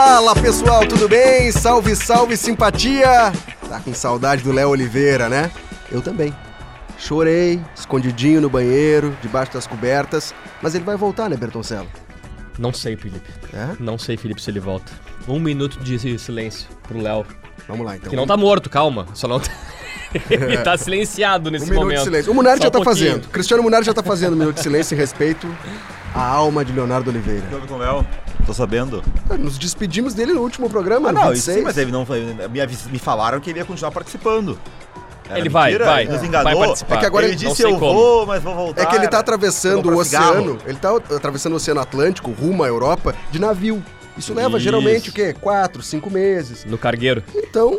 [0.00, 1.50] Fala pessoal, tudo bem?
[1.50, 3.32] Salve, salve, simpatia!
[3.68, 5.50] Tá com saudade do Léo Oliveira, né?
[5.90, 6.32] Eu também.
[6.96, 10.32] Chorei, escondidinho no banheiro, debaixo das cobertas,
[10.62, 11.88] mas ele vai voltar, né, Bertoncello?
[12.60, 13.28] Não sei, Felipe.
[13.52, 13.74] É?
[13.80, 14.92] Não sei, Felipe, se ele volta.
[15.26, 17.26] Um minuto de silêncio pro Léo.
[17.66, 18.08] Vamos lá, então.
[18.08, 19.04] Que não tá morto, calma.
[19.14, 19.50] Só não tá...
[20.30, 21.98] ele tá silenciado nesse um minuto momento.
[21.98, 22.32] de silêncio.
[22.32, 23.06] O Munari Só já um tá pouquinho.
[23.12, 23.28] fazendo.
[23.28, 25.46] Cristiano Munari já tá fazendo um minuto de silêncio em respeito
[26.14, 27.42] à alma de Leonardo Oliveira.
[27.68, 28.06] Com Léo?
[28.46, 29.02] Tô sabendo.
[29.38, 31.38] Nos despedimos dele no último programa, Ah, não, 26.
[31.48, 32.34] isso sim, mas ele não foi.
[32.50, 34.58] Me, avis- me falaram que ele ia continuar participando.
[35.28, 36.02] Era Ele vai, mentira, vai.
[36.04, 36.52] Ele nos enganou.
[36.54, 36.94] Vai participar.
[36.94, 37.92] É que agora ele ele disse eu como.
[37.92, 38.80] vou, mas vou voltar.
[38.82, 40.30] É que ele tá atravessando o cigarro.
[40.30, 43.84] oceano, ele tá atravessando o Oceano Atlântico, rumo à Europa, de navio.
[44.16, 44.60] Isso leva Isso.
[44.60, 45.34] geralmente o quê?
[45.38, 46.64] Quatro, cinco meses.
[46.64, 47.22] No cargueiro.
[47.36, 47.78] Então,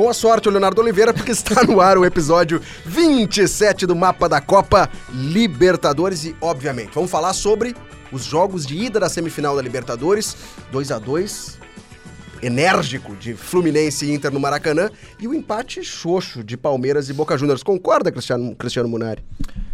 [0.00, 4.88] boa sorte, Leonardo Oliveira, porque está no ar o episódio 27 do Mapa da Copa
[5.12, 7.76] Libertadores e, obviamente, vamos falar sobre
[8.10, 10.34] os jogos de ida da semifinal da Libertadores,
[10.72, 11.58] 2 a 2
[12.42, 14.90] enérgico de Fluminense e Inter no Maracanã
[15.20, 17.62] e o empate xoxo de Palmeiras e Boca Juniors.
[17.62, 19.22] Concorda, Cristiano, Cristiano Munari?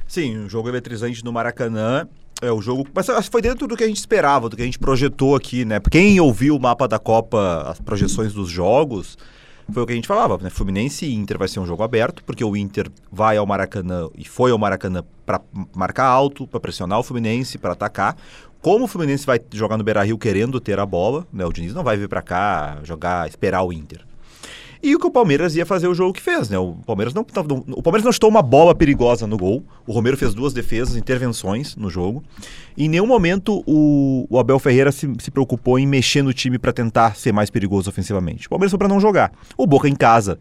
[0.09, 2.09] Sim, um jogo eletrizante no Maracanã.
[2.43, 2.85] É o jogo.
[2.93, 5.81] Mas foi dentro do que a gente esperava, do que a gente projetou aqui, né?
[5.89, 9.17] Quem ouviu o mapa da Copa, as projeções dos jogos,
[9.72, 10.48] foi o que a gente falava, né?
[10.48, 14.25] Fluminense e Inter vai ser um jogo aberto, porque o Inter vai ao Maracanã e
[14.25, 15.41] foi ao Maracanã para
[15.75, 18.17] marcar alto, para pressionar o Fluminense, para atacar.
[18.62, 21.45] Como o Fluminense vai jogar no Beira-Rio querendo ter a bola, né?
[21.45, 24.05] O Diniz não vai vir para cá jogar, esperar o Inter.
[24.83, 26.59] E o que o Palmeiras ia fazer o jogo que fez, né?
[26.59, 29.65] O Palmeiras não, não- o Palmeiras não chutou uma bola perigosa no gol.
[29.87, 32.23] O Romero fez duas defesas, intervenções no jogo.
[32.77, 36.73] Em nenhum momento o, o Abel Ferreira se, se preocupou em mexer no time para
[36.73, 38.47] tentar ser mais perigoso ofensivamente.
[38.47, 39.33] O Palmeiras foi para não jogar.
[39.57, 40.39] O Boca em casa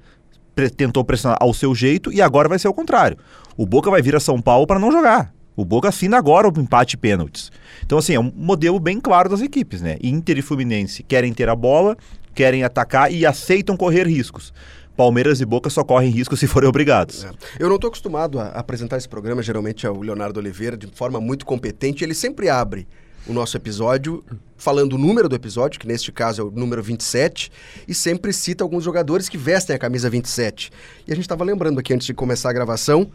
[0.53, 3.17] pre- tentou pressionar ao seu jeito e agora vai ser o contrário.
[3.57, 5.33] O Boca vai vir a São Paulo para não jogar.
[5.55, 7.49] O Boca assina agora o empate e pênaltis.
[7.85, 9.95] Então, assim, é um modelo bem claro das equipes, né?
[10.03, 11.95] Inter e Fluminense querem ter a bola,
[12.35, 14.53] querem atacar e aceitam correr riscos.
[14.95, 17.25] Palmeiras e Boca só correm riscos se forem obrigados.
[17.25, 17.31] É.
[17.59, 21.19] Eu não estou acostumado a apresentar esse programa, geralmente é o Leonardo Oliveira, de forma
[21.19, 22.03] muito competente.
[22.03, 22.87] Ele sempre abre
[23.27, 24.23] o nosso episódio
[24.55, 27.51] falando o número do episódio, que neste caso é o número 27,
[27.87, 30.71] e sempre cita alguns jogadores que vestem a camisa 27.
[31.07, 33.11] E a gente estava lembrando aqui antes de começar a gravação,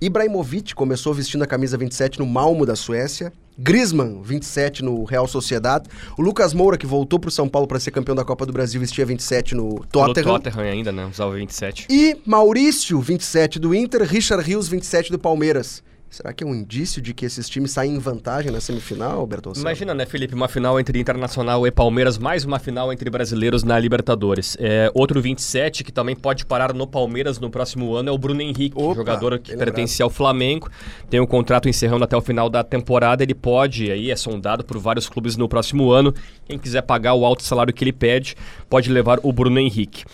[0.00, 3.32] Ibrahimovic começou vestindo a camisa 27 no Malmo da Suécia.
[3.58, 5.84] Griezmann, 27 no Real Sociedad.
[6.16, 8.52] O Lucas Moura, que voltou para o São Paulo para ser campeão da Copa do
[8.52, 10.38] Brasil, vestia 27 no Tottenham.
[10.38, 11.06] Tottenham ainda, né?
[11.06, 11.86] Usava 27.
[11.90, 15.82] E Maurício, 27 do Inter, Richard Rios, 27 do Palmeiras.
[16.08, 19.66] Será que é um indício de que esses times saem em vantagem na semifinal, Bertolcelo?
[19.66, 23.78] Imagina, né, Felipe, uma final entre Internacional e Palmeiras, mais uma final entre brasileiros na
[23.78, 24.56] Libertadores.
[24.60, 28.40] É, outro 27 que também pode parar no Palmeiras no próximo ano é o Bruno
[28.40, 30.70] Henrique, Opa, jogador que pertence ao Flamengo,
[31.10, 34.78] tem um contrato encerrando até o final da temporada, ele pode, aí é sondado por
[34.78, 36.14] vários clubes no próximo ano,
[36.46, 38.36] quem quiser pagar o alto salário que ele pede,
[38.70, 40.04] pode levar o Bruno Henrique.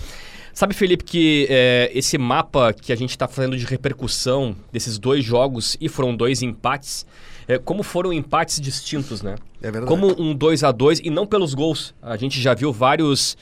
[0.55, 5.25] Sabe, Felipe, que é, esse mapa que a gente está fazendo de repercussão desses dois
[5.25, 7.07] jogos, e foram dois empates,
[7.49, 9.37] é, como foram empates distintos, né?
[9.61, 9.87] É verdade.
[9.87, 11.95] Como um 2 a 2 e não pelos gols.
[12.03, 13.37] A gente já viu vários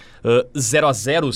[0.59, 1.31] 0 a 0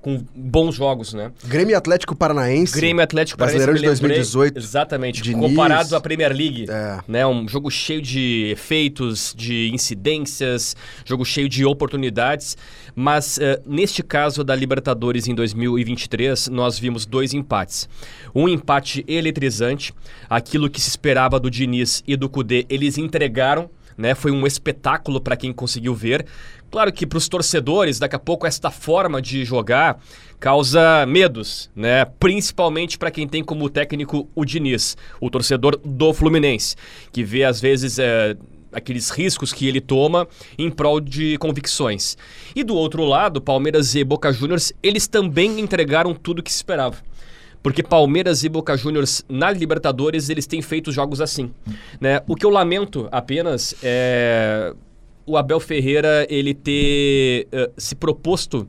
[0.00, 1.32] com bons jogos, né?
[1.44, 2.72] Grêmio Atlético Paranaense.
[2.72, 5.22] Grêmio Atlético Paranaense, Brasileirão de me lembrei, 2018, Exatamente.
[5.22, 5.40] Diniz.
[5.40, 6.66] Comparado à Premier League.
[6.68, 7.00] É.
[7.08, 7.26] Né?
[7.26, 12.56] Um jogo cheio de efeitos, de incidências, jogo cheio de oportunidades.
[12.94, 17.88] Mas eh, neste caso da Libertadores em 2023, nós vimos dois empates.
[18.34, 19.92] Um empate eletrizante,
[20.28, 23.70] aquilo que se esperava do Diniz e do Cudê, eles entregaram.
[23.96, 24.14] Né?
[24.14, 26.24] Foi um espetáculo para quem conseguiu ver.
[26.70, 29.98] Claro que para os torcedores, daqui a pouco, esta forma de jogar
[30.38, 32.04] causa medos, né?
[32.04, 36.76] Principalmente para quem tem como técnico o Diniz, o torcedor do Fluminense,
[37.10, 38.36] que vê às vezes é,
[38.72, 40.28] aqueles riscos que ele toma
[40.58, 42.16] em prol de convicções.
[42.54, 46.96] E do outro lado, Palmeiras e Boca Juniors, eles também entregaram tudo que se esperava.
[47.62, 51.50] Porque Palmeiras e Boca Juniors na Libertadores, eles têm feito jogos assim.
[52.00, 52.22] Né?
[52.28, 54.72] O que eu lamento apenas é
[55.28, 58.66] o Abel Ferreira ele ter eh, se proposto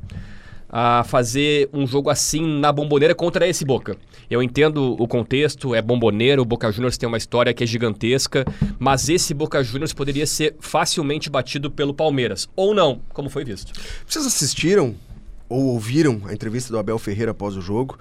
[0.70, 3.98] a fazer um jogo assim na bomboneira contra esse Boca.
[4.30, 8.46] Eu entendo o contexto, é bomboneiro, o Boca Juniors tem uma história que é gigantesca,
[8.78, 12.48] mas esse Boca Juniors poderia ser facilmente batido pelo Palmeiras.
[12.56, 13.74] Ou não, como foi visto.
[14.06, 14.96] Vocês assistiram
[15.50, 17.98] ou ouviram a entrevista do Abel Ferreira após o jogo?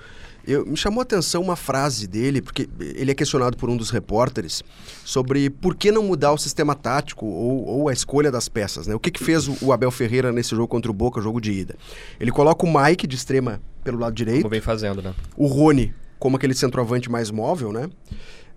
[0.50, 3.90] Eu, me chamou a atenção uma frase dele, porque ele é questionado por um dos
[3.90, 4.64] repórteres
[5.04, 8.86] sobre por que não mudar o sistema tático ou, ou a escolha das peças.
[8.86, 8.94] Né?
[8.94, 11.52] O que, que fez o, o Abel Ferreira nesse jogo contra o Boca, jogo de
[11.52, 11.76] ida?
[12.18, 15.14] Ele coloca o Mike de extrema pelo lado direito, Como vem fazendo, né?
[15.36, 17.88] o Rony como aquele centroavante mais móvel, né?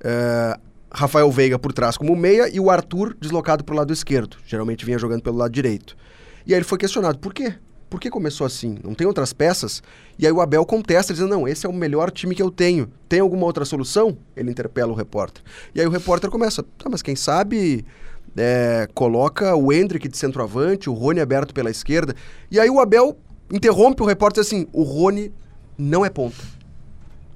[0.02, 0.58] É,
[0.94, 4.38] Rafael Veiga por trás como meia e o Arthur deslocado para o lado esquerdo.
[4.46, 5.96] Geralmente vinha jogando pelo lado direito.
[6.46, 7.54] E aí ele foi questionado, por quê?
[7.92, 8.78] Por que começou assim?
[8.82, 9.84] Não tem outras peças?
[10.18, 12.90] E aí o Abel contesta, dizendo, não, esse é o melhor time que eu tenho.
[13.10, 14.18] Tem alguma outra solução?
[14.34, 15.44] Ele interpela o repórter.
[15.76, 17.84] E aí o repórter começa, tá, mas quem sabe
[18.38, 22.16] é, coloca o Hendrick de centroavante, o Rony aberto pela esquerda.
[22.50, 23.18] E aí o Abel
[23.52, 25.34] interrompe o repórter assim, o Rony
[25.78, 26.42] não é ponta.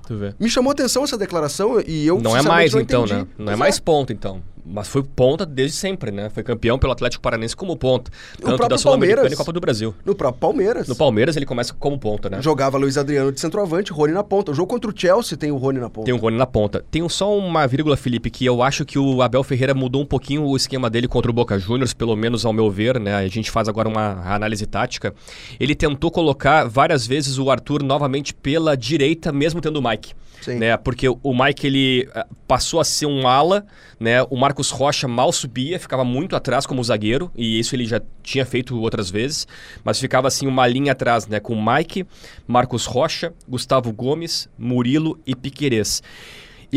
[0.08, 0.34] Tu vê.
[0.40, 3.28] Me chamou a atenção essa declaração e eu Não é mais, não então, né?
[3.38, 4.42] Não é Pois mais ponta, então.
[4.66, 6.30] Mas foi ponta desde sempre, né?
[6.30, 8.12] Foi campeão pelo Atlético Paranense como ponta.
[8.34, 9.34] Tanto próprio da Sul-Americana Palmeiras.
[9.34, 9.94] e Copa do Brasil.
[10.04, 10.88] No próprio Palmeiras.
[10.88, 12.42] No Palmeiras ele começa como ponta, né?
[12.42, 14.52] Jogava Luiz Adriano de centroavante, Rony na ponta.
[14.52, 16.06] O jogo contra o Chelsea tem o Rony na ponta.
[16.06, 16.84] Tem o Rony na ponta.
[16.90, 20.44] Tem só uma vírgula, Felipe, que eu acho que o Abel Ferreira mudou um pouquinho
[20.44, 23.16] o esquema dele contra o Boca Juniors, pelo menos ao meu ver, né?
[23.16, 25.14] A gente faz agora uma análise tática.
[25.60, 30.14] Ele tentou colocar várias vezes o Arthur novamente pela direita, mesmo tendo o Mike.
[30.42, 30.60] Sim.
[30.60, 30.78] Né?
[30.78, 33.66] Porque o Mike ele ah, passou a ser um ala,
[34.00, 34.22] né?
[34.30, 38.46] O Marcos Rocha mal subia, ficava muito atrás como zagueiro, e isso ele já tinha
[38.46, 39.46] feito outras vezes,
[39.84, 41.42] mas ficava assim uma linha atrás, né?
[41.42, 42.06] Com Mike,
[42.48, 46.02] Marcos Rocha, Gustavo Gomes, Murilo e Piquerez.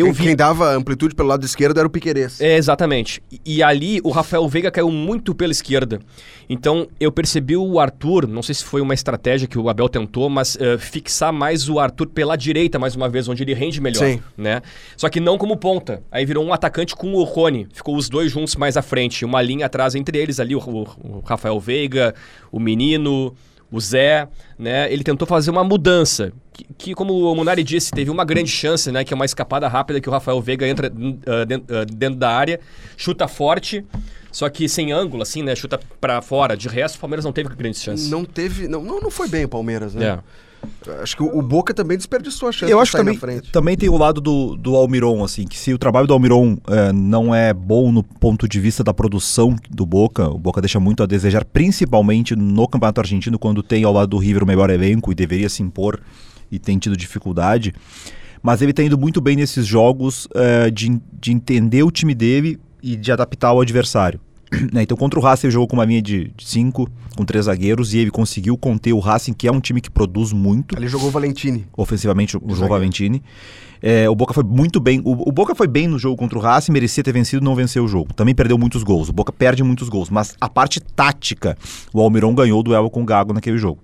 [0.00, 2.40] Eu quem, vi quem dava amplitude pelo lado esquerdo era o Piquerez.
[2.40, 3.22] é, exatamente.
[3.30, 5.98] E, e ali o Rafael Veiga caiu muito pela esquerda.
[6.48, 10.28] Então eu percebi o Arthur, não sei se foi uma estratégia que o Abel tentou,
[10.30, 13.98] mas eh, fixar mais o Arthur pela direita mais uma vez, onde ele rende melhor.
[14.04, 14.20] Sim.
[14.36, 14.62] Né?
[14.96, 16.02] Só que não como ponta.
[16.10, 17.66] Aí virou um atacante com o Rony.
[17.72, 19.24] Ficou os dois juntos mais à frente.
[19.24, 22.14] Uma linha atrás entre eles ali, o, o- o Rafael Veiga,
[22.50, 23.34] o menino.
[23.70, 24.26] O Zé,
[24.58, 24.90] né?
[24.92, 26.32] Ele tentou fazer uma mudança.
[26.52, 29.04] Que, que, como o Munari disse, teve uma grande chance, né?
[29.04, 32.18] Que é uma escapada rápida que o Rafael Veiga entra hum, ah, den- ah, dentro
[32.18, 32.58] da área,
[32.96, 33.84] chuta forte,
[34.32, 35.54] só que sem ângulo, assim, né?
[35.54, 36.56] Chuta pra fora.
[36.56, 38.10] De resto, o Palmeiras não teve grandes chances.
[38.10, 38.66] Não teve.
[38.68, 40.06] Não, não, não foi bem o Palmeiras, né?
[40.06, 40.18] É.
[41.02, 43.52] Acho que o, Boca também desperdiçou a chance Eu de acho que também, na frente.
[43.52, 46.92] também tem o lado do, do Almiron, assim, que se o trabalho do Almiron eh,
[46.92, 51.02] não é bom no ponto de vista da produção do Boca, o Boca deixa muito
[51.02, 55.12] a desejar, principalmente no Campeonato Argentino, quando tem ao lado do River o melhor elenco
[55.12, 56.00] e deveria se impor
[56.50, 57.74] e tem tido dificuldade.
[58.42, 62.58] Mas ele tem ido muito bem nesses jogos eh, de, de entender o time dele
[62.82, 64.20] e de adaptar ao adversário.
[64.72, 64.82] né?
[64.82, 67.98] Então, contra o Racing, ele jogou com uma linha de 5, com três zagueiros, e
[67.98, 71.10] ele conseguiu conter o Racing, que é um time que produz muito Ali jogou o
[71.10, 71.66] Valentini.
[71.76, 72.74] ofensivamente o João zagueiro.
[72.74, 73.22] Valentini.
[73.80, 75.00] É, o Boca foi muito bem.
[75.04, 77.84] O, o Boca foi bem no jogo contra o Racing, merecia ter vencido, não venceu
[77.84, 78.12] o jogo.
[78.12, 79.08] Também perdeu muitos gols.
[79.08, 81.56] O Boca perde muitos gols, mas a parte tática,
[81.92, 83.80] o Almiron ganhou o duelo com o Gago naquele jogo.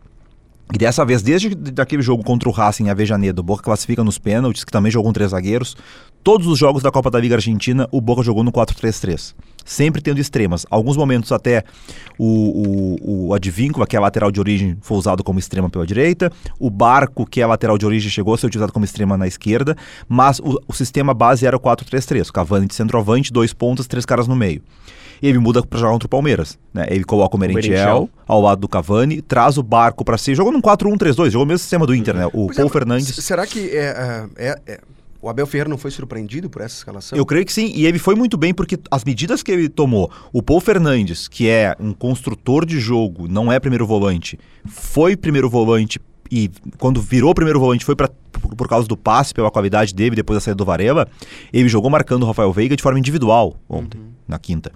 [0.73, 4.19] E dessa vez, desde daquele jogo contra o Racing em Avejaneiro, o Boca classifica nos
[4.19, 5.77] pênaltis, que também jogou com três zagueiros.
[6.23, 9.35] Todos os jogos da Copa da Liga Argentina, o Boca jogou no 4-3-3.
[9.63, 10.65] Sempre tendo extremas.
[10.71, 11.65] Alguns momentos até
[12.19, 15.87] o, o, o Advíncula, que é a lateral de origem, foi usado como extrema pela
[15.87, 16.33] direita.
[16.59, 19.27] O Barco, que é a lateral de origem, chegou a ser utilizado como extrema na
[19.27, 19.77] esquerda.
[20.09, 22.31] Mas o, o sistema base era o 4-3-3.
[22.31, 24.63] Cavani de centroavante, dois pontas, três caras no meio.
[25.21, 26.59] E ele muda para jogar contra o Palmeiras.
[26.73, 26.87] Né?
[26.91, 30.35] Ele coloca o Merentiel, ao lado do Cavani, traz o barco para si.
[30.35, 32.27] Jogou num 4-1-3-2, jogou o mesmo sistema do Inter, né?
[32.27, 33.15] O Pois Paul é, Fernandes.
[33.25, 34.81] Será que é, é- é- é-
[35.21, 37.17] o Abel Ferreira não foi surpreendido por essa escalação?
[37.17, 40.11] Eu creio que sim, e ele foi muito bem porque as medidas que ele tomou,
[40.33, 45.49] o Paul Fernandes, que é um construtor de jogo, não é primeiro volante, foi primeiro
[45.49, 45.99] volante
[46.31, 50.17] e quando virou primeiro volante foi pra, por, por causa do passe, pela qualidade dele
[50.17, 51.09] depois da saída do Varela,
[51.53, 54.73] ele jogou marcando o Rafael Veiga de forma individual ontem, na quinta.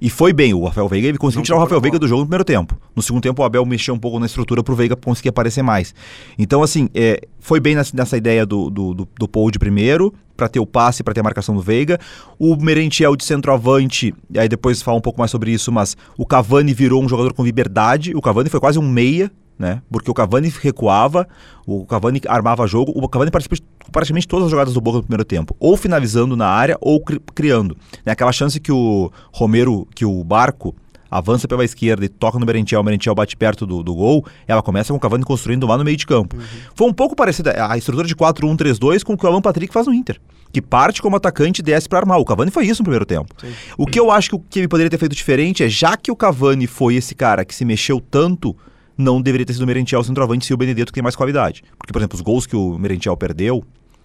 [0.00, 2.20] E foi bem, o Rafael Veiga, ele conseguiu Não tirar o Rafael Veiga do jogo
[2.20, 2.80] no primeiro tempo.
[2.96, 5.94] No segundo tempo, o Abel mexeu um pouco na estrutura pro Veiga conseguir aparecer mais.
[6.38, 10.14] Então, assim, é, foi bem nessa, nessa ideia do, do, do, do Paul de primeiro,
[10.34, 11.98] para ter o passe, para ter a marcação do Veiga.
[12.38, 16.24] O Merentiel de centroavante, e aí depois fala um pouco mais sobre isso, mas o
[16.24, 18.16] Cavani virou um jogador com liberdade.
[18.16, 19.82] O Cavani foi quase um meia, né?
[19.90, 21.28] Porque o Cavani recuava,
[21.66, 25.02] o Cavani armava jogo, o Cavani participou de praticamente todas as jogadas do Boca no
[25.02, 27.76] primeiro tempo, ou finalizando na área ou cri- criando.
[28.04, 28.12] Né?
[28.12, 30.74] Aquela chance que o Romero, que o Barco
[31.10, 34.62] avança pela esquerda e toca no Merentiel, o Merentiel bate perto do, do gol, ela
[34.62, 36.36] começa com o Cavani construindo lá no meio de campo.
[36.74, 39.86] Foi um pouco parecida a estrutura de 4-1-3-2 com o que o Alan Patrick faz
[39.88, 40.20] no Inter,
[40.52, 42.18] que parte como atacante e desce para armar.
[42.18, 43.34] O Cavani foi isso no primeiro tempo.
[43.76, 46.16] O que eu acho que que ele poderia ter feito diferente é, já que o
[46.16, 48.56] Cavani foi esse cara que se mexeu tanto,
[49.00, 51.62] não deveria ter sido o Merentiel centroavante se o Benedetto tem mais qualidade.
[51.78, 53.64] Porque, por exemplo, os gols que o Merentiel perdeu,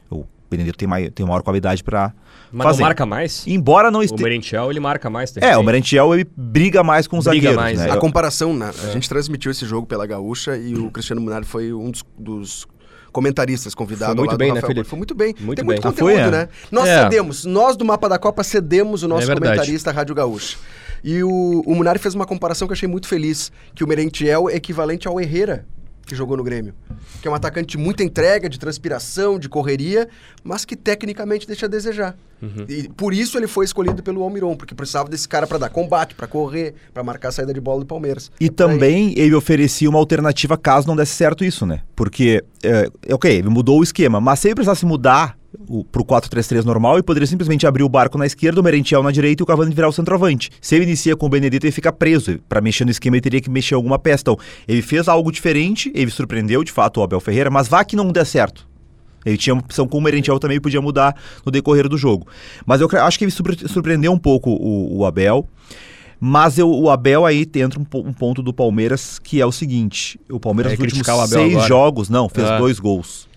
[0.10, 2.14] o Benedetto tem, mais, tem maior qualidade para
[2.52, 2.82] Mas fazer.
[2.82, 3.46] não marca mais?
[3.48, 4.24] Embora não O esteja...
[4.24, 5.32] Merentiel, ele marca mais.
[5.32, 5.64] de É, o.
[5.64, 7.88] Merentiel ele briga mais com os Briga zagueiros, mais, né?
[7.88, 7.92] é.
[7.92, 8.72] A Eu- comparação, né?
[8.84, 12.68] a gente transmitiu esse jogo pela Gaúcha e o Cristiano Munari foi um dos, dos
[13.12, 14.88] comentaristas convidados Foi muito bem, do né, Felipe?
[14.90, 15.34] Foi muito bem.
[15.40, 15.76] Muito Tem bem.
[15.76, 16.30] muito Ah, conteúdo, foi, é?
[16.30, 16.50] né?
[16.72, 17.04] Nós É.
[17.04, 20.58] cedemos, nós do Mapa da Copa cedemos o nosso É comentarista Rádio Gaúcha.
[21.06, 24.50] E o, o Munari fez uma comparação que eu achei muito feliz, que o Merentiel
[24.50, 25.64] é equivalente ao Herrera
[26.06, 26.74] que jogou no Grêmio.
[27.22, 30.08] Que é um atacante de muita entrega, de transpiração, de correria,
[30.44, 32.16] mas que tecnicamente deixa a desejar.
[32.70, 36.14] E por isso ele foi escolhido pelo Almiron, porque precisava desse cara para dar combate,
[36.14, 38.32] para correr, para marcar a saída de bola do Palmeiras.
[38.40, 41.82] E É também ele oferecia uma alternativa caso não desse certo isso, né?
[41.96, 45.36] Porque, é, ok, ele mudou o esquema, mas se ele precisasse mudar
[45.68, 49.12] o, pro 4-3-3 normal, ele poderia simplesmente abrir o barco na esquerda, o Merentiel na
[49.12, 50.50] direita e o Cavani virar o centroavante.
[50.62, 52.40] Se ele inicia com o Benedito, ele fica preso.
[52.48, 54.22] Para mexer no esquema, ele teria que mexer alguma peça.
[54.22, 57.96] Então, ele fez algo diferente, ele surpreendeu, de fato, o Abel Ferreira, mas vá que
[57.96, 58.68] não der certo.
[59.26, 62.28] Ele tinha uma opção com o Merentiel também podia mudar no decorrer do jogo.
[62.66, 65.48] Mas eu acho que ele surpre- surpreendeu um pouco o, o Abel.
[66.20, 70.20] Mas eu- o Abel aí entra um, um ponto do Palmeiras que é o seguinte:
[70.30, 71.68] o Palmeiras Vai nos últimos seis agora.
[71.68, 72.58] jogos, não, fez Ah.
[72.58, 73.28] dois gols.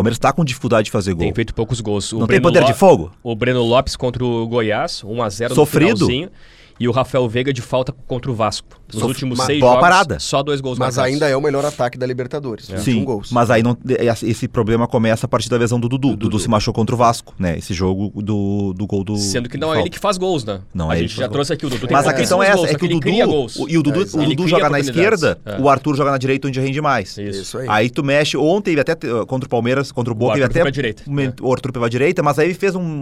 [0.00, 1.20] O Palmeiras está com dificuldade de fazer gol.
[1.24, 2.10] Tem feito poucos gols.
[2.12, 3.12] O Não tem Breno poder de fogo?
[3.22, 5.90] O Breno Lopes contra o Goiás, 1x0 Sofrido.
[5.90, 6.30] no finalzinho.
[6.78, 8.79] E o Rafael Veiga de falta contra o Vasco.
[8.92, 10.18] Nos Sof- últimos mas seis boa jogos, parada.
[10.18, 11.14] só dois gols Mas marcados.
[11.14, 12.68] ainda é o melhor ataque da Libertadores.
[12.68, 13.30] 21 Sim, gols.
[13.32, 13.76] mas aí não,
[14.22, 16.16] esse problema começa a partir da lesão do Dudu.
[16.16, 17.56] Dudu, se machucou contra o Vasco, né?
[17.58, 19.16] Esse jogo do, do gol do.
[19.16, 20.60] Sendo que não é ele que faz gols, né?
[20.74, 21.86] Não a é ele gente que já faz trouxe aqui o Dudu.
[21.86, 23.56] tem Mas a questão é essa, gols, é que o Dudu, cria gols.
[23.56, 25.60] o, e o Dudu, É, o Dudu joga na esquerda, É.
[25.60, 27.16] o Arthur joga na direita onde rende mais.
[27.16, 27.42] Isso.
[27.42, 27.66] Isso aí.
[27.68, 28.94] Aí tu mexe, ontem ele até
[29.26, 31.32] contra o Palmeiras, contra o Boca, ele Arthur até é.
[31.40, 33.00] o Arthur pela direita, mas aí ele fez um,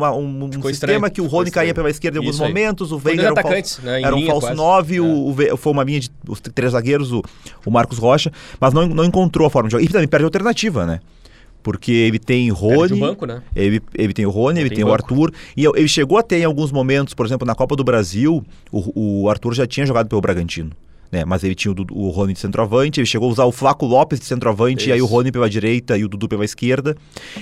[0.64, 3.83] sistema que o Rony caía pela esquerda em alguns momentos, o dois era um, falso,
[3.83, 4.57] né, um falso quase.
[4.57, 5.00] 9, É.
[5.00, 7.23] o, o Ve- foi uma linha de os três zagueiros, o,
[7.64, 8.30] o Marcos Rocha,
[8.61, 9.85] mas não, não encontrou a forma de jogar.
[9.85, 11.00] E também perde alternativa, né?
[11.62, 13.42] Porque ele tem Rony, o banco, né?
[13.54, 14.92] ele, ele tem o Rony, ele tem tem o.
[14.92, 15.32] Arthur.
[15.56, 19.23] E ele chegou a ter em alguns momentos, por exemplo, na Copa do Brasil, o,
[19.25, 20.70] o Arthur já tinha jogado pelo Bragantino.
[21.11, 23.87] Né, mas ele tinha o, o Rony de centroavante, ele chegou a usar o Flaco
[23.87, 25.14] Lopes de centroavante, e aí o Isso.
[25.14, 26.94] Rony pela direita e o Dudu pela esquerda.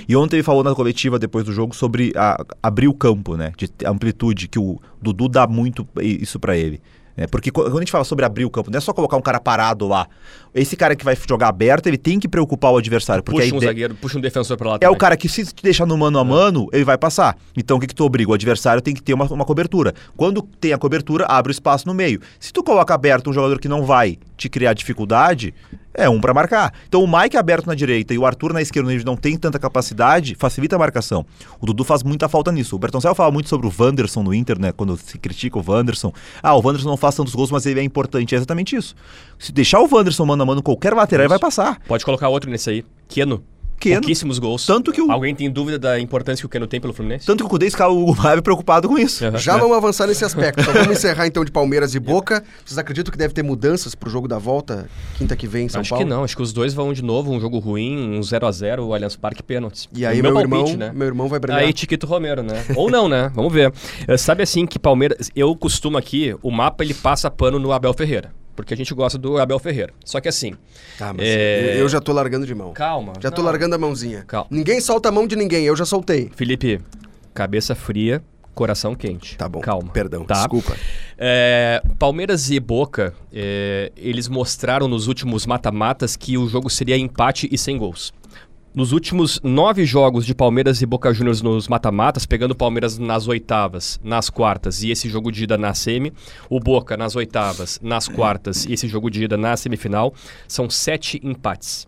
[0.07, 3.51] E ontem ele falou na coletiva, depois do jogo, sobre a- abrir o campo, né?
[3.57, 6.79] De amplitude, que o Dudu dá muito isso pra ele.
[7.17, 9.17] Né, porque qu- quando a gente fala sobre abrir o campo, não é só colocar
[9.17, 10.07] um cara parado lá.
[10.53, 13.23] Esse cara que vai jogar aberto, ele tem que preocupar o adversário.
[13.23, 14.95] Porque Puxa um zagueiro, puxa um defensor pra lá é também.
[14.95, 17.35] o cara que se te deixar no mano a mano, ele vai passar.
[17.55, 18.31] Então o que, que tu obriga?
[18.31, 19.93] O adversário tem que ter uma, uma cobertura.
[20.15, 22.19] Quando tem a cobertura, abre o espaço no meio.
[22.39, 25.53] Se tu coloca aberto um jogador que não vai te criar dificuldade,
[25.97, 26.71] é um pra marcar.
[26.87, 29.57] Então o Mike aberto na direita e o Arthur na esquerda, onde não tem tanta
[29.57, 31.25] capacidade, facilita a marcação.
[31.59, 32.75] O Dudu faz muita falta nisso.
[32.75, 34.71] O Bertoncel fala muito sobre o Wanderson no Inter, né?
[34.71, 36.13] Quando se critica o Wanderson.
[36.41, 38.35] Ah, o Wanderson não faz tantos gols, mas ele é importante.
[38.35, 38.95] É exatamente isso.
[39.39, 41.79] Se deixar o Wanderson mano a mano qualquer lateral, ele vai passar.
[41.87, 42.85] Pode colocar outro nesse aí.
[43.07, 43.43] Keno.
[43.79, 44.01] Keno.
[44.01, 44.65] Pouquíssimos gols.
[44.65, 47.25] Tanto que o- Alguém tem dúvida da importância que o Keno tem pelo Fluminense?
[47.25, 49.23] Tanto que o Cudê escala o Maia preocupado com isso.
[49.25, 49.37] Aham.
[49.37, 50.61] Já vamos avançar nesse aspecto.
[50.61, 52.43] Então vamos encerrar então de Palmeiras e Boca.
[52.65, 55.81] Vocês acreditam que deve ter mudanças pro jogo da volta quinta que vem em São
[55.81, 56.03] Acho Paulo?
[56.05, 58.93] que não, acho que os dois vão de novo, um jogo ruim, um 0x0, o
[58.93, 59.87] Allianz Parque pênaltis.
[59.93, 60.91] E aí O meu, palpite, irmão, né?
[60.93, 61.59] meu irmão vai brilhar.
[61.61, 62.65] Aí Tiquito Romero, né?
[62.75, 63.31] Ou não, né?
[63.35, 63.71] Vamos ver.
[64.07, 67.93] Eh, Sabe assim que Palmeiras, eu costumo aqui, o mapa ele passa pano no Abel
[67.93, 69.93] Ferreira, porque a gente gosta do Abel Ferreira.
[70.03, 70.53] Só que assim,
[70.97, 71.79] Tá, mas É.
[71.79, 72.73] eu já tô largando de mão.
[72.73, 73.13] calma.
[73.21, 73.45] Já tô não.
[73.49, 74.23] largando a mãozinha.
[74.27, 74.47] Calma.
[74.51, 76.29] Ninguém solta a mão de ninguém, eu já soltei.
[76.35, 76.81] Felipe,
[77.33, 78.21] cabeça fria,
[78.55, 79.37] coração quente.
[79.37, 79.61] Tá bom.
[79.61, 79.91] Calma.
[79.93, 80.33] Perdão, tá?
[80.33, 80.75] desculpa.
[81.17, 87.47] É, Palmeiras e Boca, é, eles mostraram nos últimos mata-matas que o jogo seria empate
[87.51, 88.11] e sem gols.
[88.77, 93.99] Nos últimos nove jogos de Palmeiras e Boca Juniors nos mata-matas, pegando Palmeiras nas oitavas,
[94.03, 96.13] nas quartas e esse jogo de ida na semi,
[96.47, 100.13] o Boca nas oitavas, nas quartas e esse jogo de ida na semifinal,
[100.47, 101.87] são sete empates.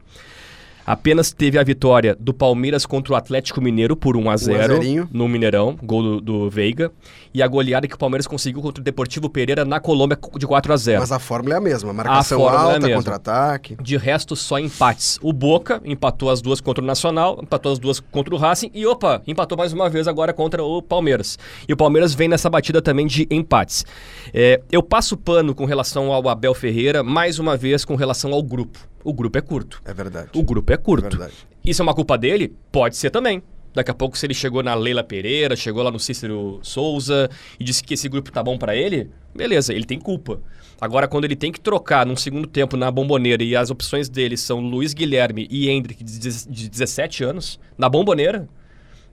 [0.89, 5.10] Apenas teve a vitória do Palmeiras contra o Atlético Mineiro por 1 a 0 zerinho.
[5.13, 6.91] no Mineirão, gol do, do Veiga,
[7.31, 10.74] e a goleada que o Palmeiras conseguiu contra o Deportivo Pereira na Colômbia de 4
[10.74, 11.00] a 0.
[11.00, 11.93] Mas a fórmula é a mesma.
[11.93, 12.96] Marcação é a alta, mesma.
[12.96, 13.77] contra-ataque.
[13.79, 15.19] De resto, só empates.
[15.22, 18.84] O Boca empatou as duas contra o Nacional, empatou as duas contra o Racing e,
[18.88, 21.38] opa, empatou mais uma vez agora contra o Palmeiras.
[21.67, 23.86] E o Palmeiras vem nessa batida também de empates.
[24.34, 28.41] É, eu passo pano com relação ao Abel Ferreira, mais uma vez com relação ao
[28.41, 28.88] grupo.
[29.03, 29.82] O grupo é curto.
[29.86, 30.29] É verdade.
[30.36, 31.06] O grupo é curto.
[31.06, 31.34] É verdade.
[31.63, 32.56] Isso é uma culpa dele?
[32.72, 33.41] Pode ser também.
[33.74, 37.29] Daqui a pouco, se ele chegou na Leila Pereira, chegou lá no Cícero Souza
[37.60, 40.41] e disse que esse grupo tá bom pra ele, beleza, ele tem culpa.
[40.82, 44.38] Agora, quando ele tem que trocar num segundo tempo na bomboneira e as opções dele
[44.38, 48.50] são Luiz Guilherme e Hendrick de 17 anos, na bomboneira,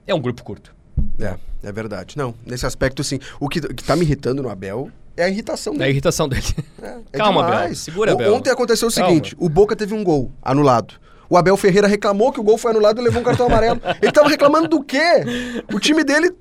[0.07, 0.76] é um grupo curto.
[1.19, 2.17] É, é verdade.
[2.17, 3.19] Não, nesse aspecto sim.
[3.39, 5.91] O que, que tá me irritando no Abel é a irritação É a dele.
[5.91, 6.43] irritação dele.
[6.81, 7.61] É, é Calma, demais.
[7.63, 7.75] Abel.
[7.75, 8.33] Segura, O- Abel.
[8.35, 9.09] Ontem aconteceu o Calma.
[9.09, 10.93] seguinte: o Boca teve um gol anulado.
[11.29, 13.81] O Abel Ferreira reclamou que o gol foi anulado e levou um cartão amarelo.
[14.01, 15.23] Ele tava reclamando do quê?
[15.73, 16.31] O time dele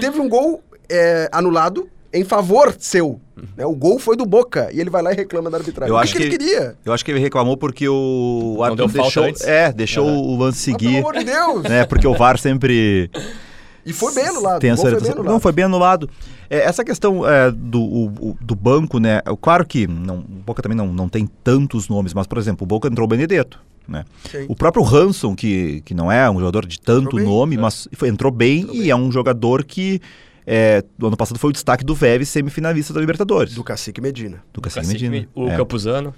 [0.00, 3.20] teve um gol é, anulado em favor seu.
[3.56, 3.66] né?
[3.66, 5.90] O gol foi do Boca e ele vai lá e reclama da arbitragem.
[5.92, 6.76] Eu o que, acho que ele que- queria?
[6.84, 10.18] Eu acho que ele reclamou porque o falta deixou, é, deixou Aham.
[10.18, 11.62] o lance Ah, pelo seguir, amor de Deus!
[11.64, 11.84] né?
[11.84, 13.10] Porque o VAR sempre
[13.86, 14.60] E foi bem anulado.
[14.60, 15.32] Tem essa foi bem anulado.
[15.32, 16.10] Não, foi bem anulado.
[16.48, 19.20] É, essa questão é, do, o- do banco, né?
[19.24, 22.64] é, Claro que não, o Boca também não, não tem tantos nomes, mas, por exemplo,
[22.64, 23.58] o Boca entrou o Benedetto.
[23.86, 24.04] Né?
[24.48, 28.08] O próprio Hanson, que, que não é um jogador de tanto bem, nome, mas foi-
[28.08, 28.90] entrou bem Entrou e bem.
[28.90, 30.00] é um jogador que
[30.46, 33.54] é, do ano passado foi o destaque do Vélez, semifinalista da Libertadores.
[33.54, 34.42] Do Cacique Medina.
[34.52, 35.28] do Cacique Cacique, Medina.
[35.34, 35.56] O É.
[35.56, 36.14] Campuzano.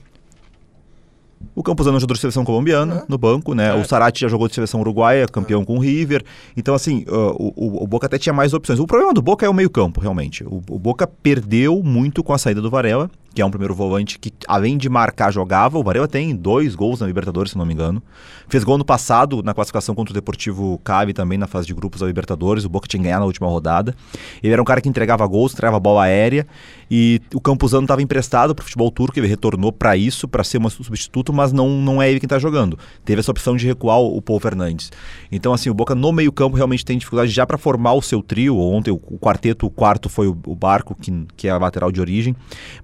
[1.54, 3.04] O Campuzano jogador de seleção colombiana, É.
[3.08, 3.68] no banco, né?
[3.68, 3.74] É.
[3.74, 6.22] O Sarati já jogou de seleção uruguaia, campeão com o River.
[6.56, 8.78] Então, assim, uh, o, o- o Boca até tinha mais opções.
[8.78, 10.44] O problema do Boca é o meio-campo, realmente.
[10.44, 14.18] O, o Boca perdeu muito com a saída do Varela, que é um primeiro volante
[14.18, 15.78] que, além de marcar, jogava.
[15.78, 18.02] O Varela tem dois gols na Libertadores, se não me engano.
[18.48, 22.00] Fez gol no passado, na classificação contra o Deportivo Cabe, também na fase de grupos
[22.00, 22.64] da Libertadores.
[22.64, 23.94] O Boca tinha ganhar na última rodada.
[24.42, 26.46] Ele era um cara que entregava gols, entregava bola aérea.
[26.90, 30.58] E o Campuzano estava emprestado para o futebol turco, ele retornou para isso, para ser
[30.58, 32.78] um substituto, mas não, não é ele quem está jogando.
[33.04, 34.90] Teve essa opção de recuar o, Paul Fernandes.
[35.30, 38.58] Então, assim, o Boca no meio-campo realmente tem dificuldade já para formar o seu trio.
[38.58, 41.92] Ontem o, o quarteto, o quarto foi o, o Barco, que, que é a lateral
[41.92, 42.34] de origem.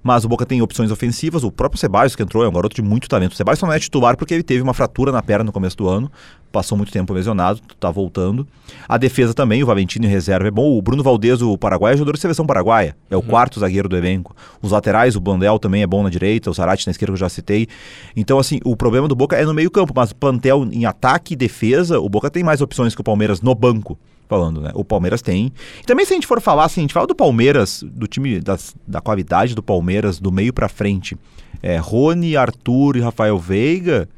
[0.03, 1.43] Mas o Boca tem opções ofensivas.
[1.43, 3.33] O próprio Ceballos, que entrou, é um garoto de muito talento.
[3.33, 5.77] O Ceballos só não é titular porque ele teve uma fratura na perna no começo
[5.77, 6.11] do ano.
[6.51, 8.47] Passou muito tempo lesionado, tá voltando.
[8.87, 10.77] A defesa também, o Valentino em reserva é bom.
[10.77, 12.95] O Bruno Valdez, o paraguaio, é jogador de seleção paraguaia.
[13.09, 14.35] É o quarto zagueiro do elenco.
[14.61, 17.19] Os laterais, o Blondel também é bom na direita, o Zarate na esquerda que eu
[17.19, 17.67] já citei.
[18.15, 21.99] Então, assim, o problema do Boca é no meio-campo, mas plantel em ataque e defesa,
[21.99, 23.97] o Boca tem mais opções que o Palmeiras no banco.
[24.33, 24.71] Falando, né?
[24.73, 25.51] O Palmeiras tem.
[25.81, 28.39] E também, se a gente for falar, assim, a gente fala do Palmeiras, do time,
[28.39, 31.15] das- da qualidade do Palmeiras, do meio pra frente.
[31.61, 34.09] É, Rony, Arthur e Rafael Veiga.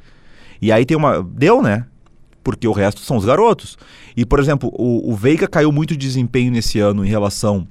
[0.61, 1.21] E aí tem uma.
[1.21, 1.85] Deu, né?
[2.41, 3.77] Porque o resto são os garotos.
[4.15, 7.67] E, por exemplo, o, o Veiga caiu muito de desempenho nesse ano em relação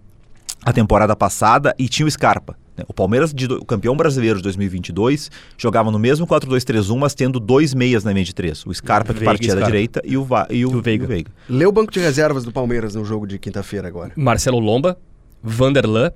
[0.65, 2.57] à temporada passada e tinha o Scarpa.
[2.77, 2.85] né?
[2.89, 8.03] O Palmeiras, o campeão brasileiro de 2022, jogava no mesmo 4-2-3-1, mas tendo dois meias
[8.05, 8.65] na linha de três.
[8.67, 9.71] O Scarpa, que Veiga e partia da Scarpa.
[9.71, 11.05] direita, e o, Va- e o, o Veiga.
[11.05, 11.31] e o Veiga.
[11.49, 14.13] Lê o banco de reservas do Palmeiras no jogo de quinta-feira agora.
[14.17, 14.97] Marcelo Lomba,
[15.43, 16.11] Vanderlan,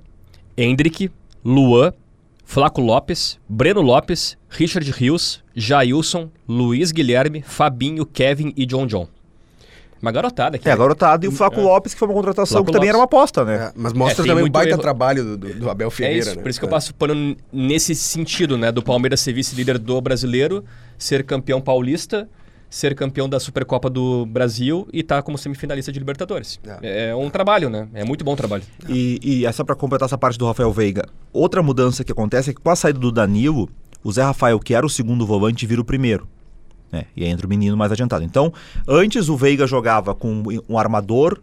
[0.57, 1.11] Hendrick,
[1.45, 1.93] Luan,
[2.43, 9.07] Flaco Lopes, Breno Lopes, Richard Rios, Jailson, Luiz Guilherme, Fabinho, Kevin e John John.
[10.01, 10.69] Uma garotada aqui.
[10.69, 11.25] É, garotado.
[11.25, 11.63] E o Flaco É.
[11.63, 12.89] Lopes, que foi uma contratação Flaco que também Lopes.
[12.89, 13.55] era uma aposta, né?
[13.55, 14.81] É, mas mostra É, também o muito baita erro.
[14.81, 16.41] trabalho do, do- do Abel É Ferreira, isso, né?
[16.41, 16.71] por isso que eu É.
[16.71, 18.71] passo pano nesse sentido, né?
[18.71, 20.63] Do Palmeiras ser vice-líder do brasileiro,
[20.97, 22.29] ser campeão paulista,
[22.69, 26.59] ser campeão da Supercopa do Brasil e estar como semifinalista de Libertadores.
[26.83, 27.13] É.
[27.15, 27.87] um trabalho, né?
[27.93, 28.63] É muito bom trabalho.
[28.87, 31.03] E, e essa para completar essa parte do Rafael Veiga.
[31.33, 33.67] Outra mudança que acontece é que com a saída do Danilo,
[34.03, 36.27] o Zé Rafael, que era o segundo volante, vira o primeiro.
[36.91, 37.05] Né?
[37.15, 38.23] E aí entra o menino mais adiantado.
[38.23, 38.51] Então,
[38.87, 41.39] antes o Veiga jogava com um armador,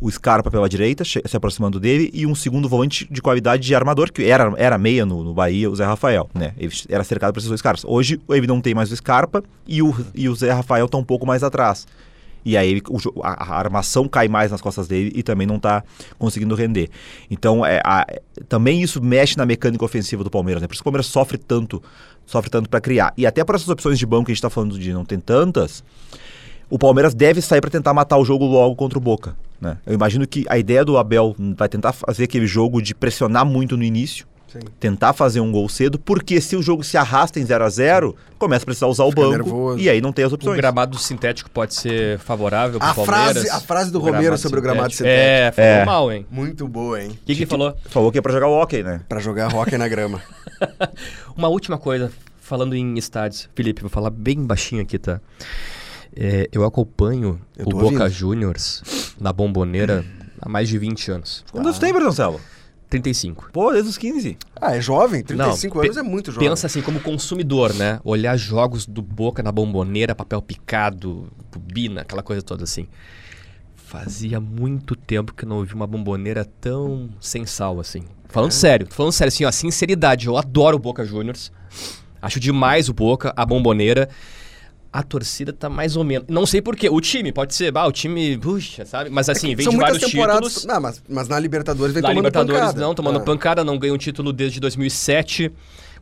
[0.00, 4.12] o Scarpa pela direita, se aproximando dele, e um segundo volante de qualidade de armador,
[4.12, 6.28] que era, era meia no, no Bahia, o Zé Rafael.
[6.34, 6.52] Né?
[6.58, 7.84] Ele era cercado por esses dois caras.
[7.84, 11.04] Hoje ele não tem mais o Scarpa e o, e o Zé Rafael está um
[11.04, 11.86] pouco mais atrás.
[12.44, 15.82] E aí o a, a armação cai mais nas costas dele e também não está
[16.18, 16.90] conseguindo render.
[17.30, 18.06] Então, é, a-
[18.48, 20.60] também isso mexe na mecânica ofensiva do Palmeiras.
[20.60, 20.68] Né?
[20.68, 21.82] Por isso que o Palmeiras sofre tanto,
[22.26, 23.12] sofre tanto para criar.
[23.16, 25.18] E até por essas opções de banco que a gente está falando de não tem
[25.18, 25.82] tantas,
[26.68, 29.36] o Palmeiras deve sair para tentar matar o jogo logo contra o Boca.
[29.60, 29.78] Né?
[29.86, 33.76] Eu imagino que a ideia do Abel vai tentar fazer aquele jogo de pressionar muito
[33.76, 34.60] no início, Sim.
[34.78, 38.16] tentar fazer um gol cedo, porque se o jogo se arrasta em 0 a 0
[38.38, 39.78] começa a precisar usar o banco nervoso.
[39.80, 40.56] e aí não tem as O opções.
[40.56, 43.32] gramado sintético pode ser favorável para A o Palmeiras.
[43.32, 45.84] frase- a frase do O Romero sobre o gramado É, falou É.
[45.84, 46.26] mal, hein?
[46.30, 47.10] Muito boa, hein?
[47.10, 47.74] O que, que ele falou?
[47.86, 49.00] Falou que é para jogar o hockey, né?
[49.08, 50.22] Pra jogar rock na grama.
[51.36, 53.48] Uma última coisa, falando em estádios.
[53.54, 55.20] Felipe, vou falar bem baixinho aqui, tá?
[56.16, 58.08] É, eu acompanho Eu o Boca.
[58.08, 58.82] Juniors
[59.20, 60.04] na Bomboneira
[60.40, 61.44] há mais de 20 anos.
[61.50, 62.40] Quantos tem, Bertoncello?
[63.02, 63.50] 35.
[63.52, 64.38] Pô, desde os 15.
[64.60, 65.22] Ah, é jovem?
[65.22, 66.48] 35 Não, anos é muito jovem.
[66.48, 68.00] Pensa assim como consumidor, né?
[68.04, 72.86] Olhar jogos do Boca na Bomboneira, papel picado, bobina, aquela coisa toda assim.
[73.74, 78.02] Fazia muito tempo que eu não ouvi uma bomboneira tão sem sal assim.
[78.28, 80.26] Falando sério, tô falando sério, assim, ó, sinceridade.
[80.26, 81.52] Eu adoro o Boca Juniors.
[82.20, 84.08] Acho demais o Boca, a bomboneira.
[84.96, 86.28] A torcida tá mais ou menos.
[86.28, 86.88] Não sei porquê.
[86.88, 87.76] O time, pode ser.
[87.76, 88.38] Ah, o time.
[88.38, 89.10] Puxa, sabe?
[89.10, 90.54] Mas assim, vem São de vários temporadas.
[90.54, 90.64] títulos.
[90.66, 92.80] Não, mas, mas na Libertadores vem Na tomando Libertadores pancada.
[92.80, 93.22] não, tomando Ah.
[93.22, 95.50] pancada, não ganha um título desde 2007,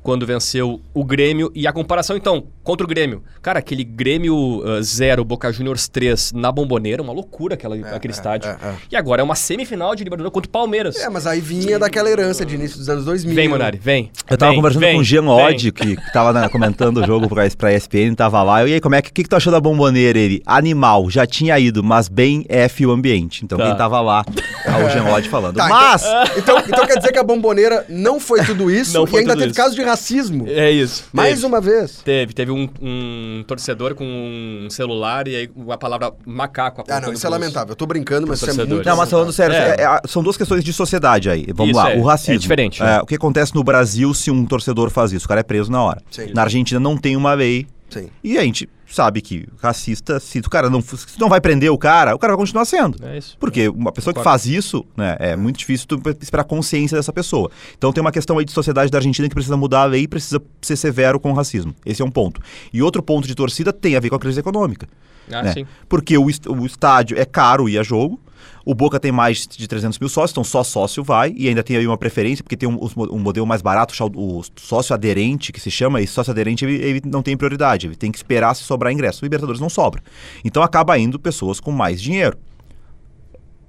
[0.02, 1.50] quando venceu o Grêmio.
[1.54, 3.22] E a comparação, então, contra o Grêmio.
[3.40, 8.50] Cara, aquele Grêmio 0, Boca Juniors 3 na Bomboneira, uma loucura aquela, aquele é, estádio.
[8.50, 8.74] é, é.
[8.90, 10.96] E agora é uma semifinal de Libertadores contra o Palmeiras.
[10.96, 13.34] É, mas aí vinha daquela herança de início dos anos 2000.
[13.34, 14.10] Vem, Monari, vem.
[14.28, 15.22] Eu tava Vem, conversando vem, com o Jean.
[15.28, 18.66] Odd, que, tava né, comentando o jogo pra, pra ESPN, tava lá.
[18.66, 20.18] E aí, como é que, que, que tu achou da bomboneira?
[20.18, 23.44] Ele, animal, já tinha ido, mas bem F o ambiente.
[23.44, 23.66] Então Tá.
[23.66, 24.24] quem tava lá,
[24.64, 25.56] é o Jean Odd falando.
[25.56, 26.02] Tá, mas,
[26.36, 29.32] Então, então quer dizer que a bomboneira não foi tudo isso Não e foi ainda
[29.32, 29.60] tudo teve isso.
[29.60, 30.44] caso de racismo.
[30.48, 31.04] É isso.
[31.12, 31.46] Mais Teve.
[31.46, 32.00] uma vez.
[32.04, 37.12] Teve, teve um, um torcedor com um celular e aí a palavra macaco Ah, não,
[37.12, 37.72] isso é lamentável.
[37.72, 39.76] Eu tô brincando, mas isso é muito Não, mas falando sério, É.
[39.78, 41.46] é- é- são duas questões de sociedade aí.
[41.54, 41.96] Vamos Isso, lá, é.
[41.98, 42.34] o racismo.
[42.34, 43.00] É diferente, É, né?
[43.00, 45.26] o que acontece no Brasil se um torcedor faz isso?
[45.26, 46.02] O cara é preso na hora.
[46.10, 46.32] Sim.
[46.34, 47.66] Na Argentina não tem uma lei.
[47.90, 48.08] Sim.
[48.24, 51.78] E a gente sabe que racista, se o cara não, se não vai prender o
[51.78, 52.98] cara, o cara vai continuar sendo.
[53.06, 53.36] É isso.
[53.38, 57.50] Porque uma pessoa que faz isso, né, é muito difícil tu esperar consciência dessa pessoa.
[57.76, 60.08] Então tem uma questão aí de sociedade da Argentina que precisa mudar a lei e
[60.08, 61.74] precisa ser severo com o racismo.
[61.84, 62.40] Esse é um ponto.
[62.72, 64.88] E outro ponto de torcida tem a ver com a crise econômica.
[65.30, 65.52] Ah, né?
[65.52, 65.66] sim.
[65.88, 68.20] Porque o, o estádio é caro ir a jogo.
[68.64, 71.34] O Boca tem mais de 300 mil sócios, então só sócio vai.
[71.36, 74.94] E ainda tem aí uma preferência, porque tem um, um modelo mais barato, o sócio
[74.94, 76.00] aderente, que se chama.
[76.00, 77.86] E sócio aderente, ele, ele não tem prioridade.
[77.86, 79.22] Ele tem que esperar se sobrar ingresso.
[79.22, 80.02] O Libertadores não sobra.
[80.44, 82.38] Então acaba indo pessoas com mais dinheiro.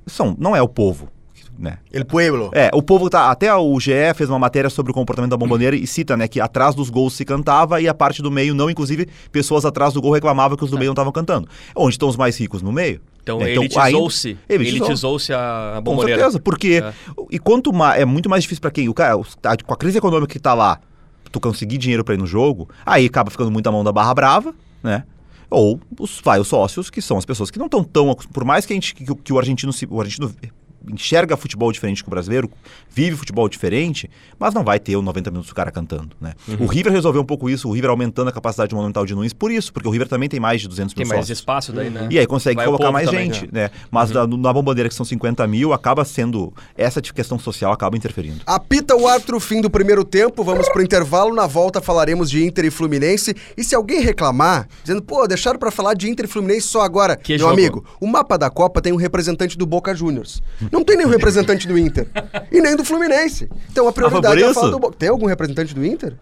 [0.05, 1.09] São, não é o povo,
[1.57, 1.77] né?
[1.91, 2.51] El Pueblo.
[2.53, 3.31] É, o povo tá.
[3.31, 6.41] Até o GE fez uma matéria sobre o comportamento da bomboneira e cita, né, que
[6.41, 10.01] atrás dos gols se cantava e a parte do meio não, inclusive, pessoas atrás do
[10.01, 11.47] gol reclamavam que os do meio não estavam cantando.
[11.75, 13.01] Onde estão os mais ricos no meio?
[13.23, 13.51] Então, né?
[13.51, 14.27] elitizou-se.
[14.29, 14.85] ainda- elitizou.
[14.87, 16.83] Elitizou-se a, a Com certeza, porque.
[16.83, 16.93] É.
[17.31, 18.01] E quanto mais.
[18.01, 18.89] É muito mais difícil pra quem.
[18.89, 20.79] O cara, tá- com a crise econômica que tá lá,
[21.31, 24.13] tu conseguir dinheiro pra ir no jogo, aí acaba ficando muito a mão da barra
[24.13, 25.03] brava, né?
[25.49, 28.13] Ou os, vai, os sócios, que são as pessoas que não estão tão.
[28.33, 30.33] Por mais que, a gente, que, o- que o argentino se- o argentino
[30.91, 32.49] enxerga futebol diferente que o brasileiro,
[32.89, 36.33] vive futebol diferente, mas não vai ter o 90 minutos do cara cantando, né?
[36.47, 36.65] Uhum.
[36.65, 39.51] O River resolveu um pouco isso, o River aumentando a capacidade Monumental de Nunes por
[39.51, 41.39] isso, porque o River também tem mais de 200 Tem mil mais sócios.
[41.39, 42.07] espaço daí, né?
[42.09, 43.69] E aí consegue Vai colocar mais também, gente, né?
[43.89, 46.53] Mas na, na bombandeira que são 50 mil, acaba sendo.
[46.77, 48.41] Essa questão social acaba interferindo.
[48.45, 52.65] Apita o árbitro fim do primeiro tempo, vamos pro intervalo, na volta falaremos de Inter
[52.65, 53.35] e Fluminense.
[53.57, 57.15] E se alguém reclamar, dizendo, pô, deixaram pra falar de Inter e Fluminense só agora.
[57.15, 57.53] Que Meu jogo?
[57.53, 60.41] amigo, o mapa da Copa tem um representante do Boca Juniors.
[60.73, 62.07] Não tem nenhum representante do Inter.
[62.51, 63.47] E nem do Fluminense.
[63.71, 64.95] Então a prioridade por é falar do Boca.
[64.97, 66.13] Tem algum representante do Inter?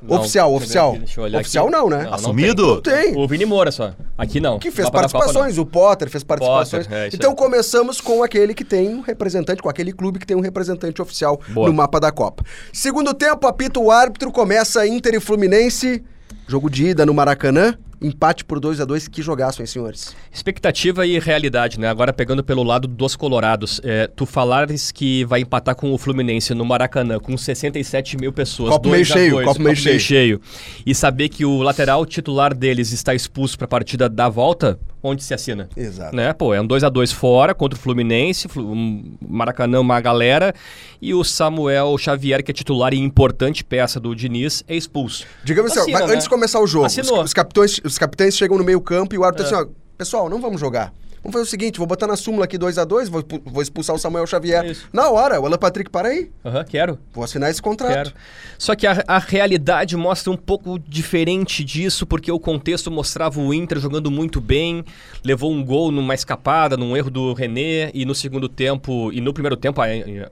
[0.00, 0.90] Não, Oficial, oficial.
[0.90, 1.76] aqui, deixa eu olhar Oficial aqui.
[1.76, 2.04] não, né?
[2.04, 2.66] não Assumido?
[2.66, 3.14] Não tem.
[3.18, 3.92] O Vini Moura só.
[4.16, 4.58] Aqui não.
[4.58, 5.08] Que fez Copa, não.
[5.10, 6.86] participações, o Potter fez participações.
[6.86, 7.36] Potter, é, então aí.
[7.36, 11.38] começamos com aquele que tem um representante, com aquele clube que tem um representante oficial
[11.48, 11.68] Boa.
[11.68, 12.44] no mapa da Copa.
[12.72, 16.02] Segundo tempo, apita o árbitro, começa Inter e Fluminense.
[16.46, 17.76] Jogo de ida no Maracanã.
[18.02, 20.16] Empate por 2 a 2 Que jogaço, hein, senhores?
[20.32, 21.88] Expectativa e realidade, né?
[21.88, 23.80] Agora pegando pelo lado dos colorados.
[23.84, 28.70] É, tu falares que vai empatar com o Fluminense no Maracanã com 67 mil pessoas.
[28.70, 30.40] Copo 2 meio cheio, 2, copo meio cheio.
[30.86, 35.22] E saber que o lateral titular deles está expulso para a partida da volta, onde
[35.22, 35.68] se assina?
[35.76, 36.14] Exato.
[36.14, 36.32] Né?
[36.32, 40.54] Pô, é um 2 a 2 fora contra o Fluminense, Flu- um Maracanã uma galera
[41.00, 45.24] e o Samuel Xavier, que é titular e importante peça do Diniz, é expulso.
[45.44, 46.12] Digamos assim, ó, Assina, né?
[46.14, 49.18] antes de começar o jogo, os, os capitães, os capitães chegam no meio campo e
[49.18, 49.48] o árbitro É.
[49.48, 50.92] diz assim, ó, pessoal, não vamos jogar.
[51.22, 53.94] Vamos fazer o seguinte, vou botar na súmula aqui 2 a 2 vou, vou expulsar
[53.94, 54.64] o Samuel Xavier.
[54.64, 54.74] É.
[54.92, 56.98] Na hora, o Alan Patrick, para aí, Aham, quero.
[57.12, 57.92] vou assinar esse contrato.
[57.92, 58.12] Quero.
[58.58, 63.52] Só que a, a realidade mostra um pouco diferente disso, porque o contexto mostrava o
[63.52, 64.82] Inter jogando muito bem,
[65.22, 69.32] levou um gol numa escapada, num erro do René, e no segundo tempo, e no
[69.34, 69.80] primeiro tempo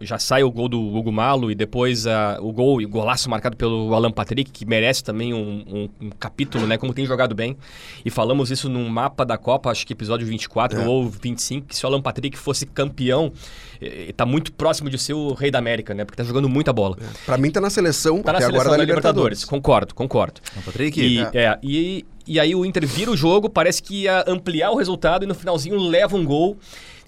[0.01, 3.57] já sai o gol do Hugo Malo, e depois ah, o gol, o golaço marcado
[3.57, 5.65] pelo Alan Patrick, que merece também um,
[6.01, 7.57] um- um capítulo, né, como tem jogado bem.
[8.05, 10.87] E falamos isso num mapa da Copa, acho que episódio 24 É.
[10.87, 13.33] ou 25, que se o Alan Patrick fosse campeão,
[13.81, 16.73] eh, tá muito próximo de ser o rei da América, né, porque tá jogando muita
[16.73, 16.97] bola.
[17.27, 19.41] Pra mim tá na seleção, Tá na até seleção agora, da da Libertadores.
[19.41, 19.45] Libertadores.
[19.45, 20.41] Concordo, concordo.
[20.65, 21.01] Patrick?
[21.01, 21.31] E, É.
[21.35, 25.25] é, e, e aí o Inter vira o jogo, parece que ia ampliar o resultado
[25.25, 26.57] e no finalzinho leva um gol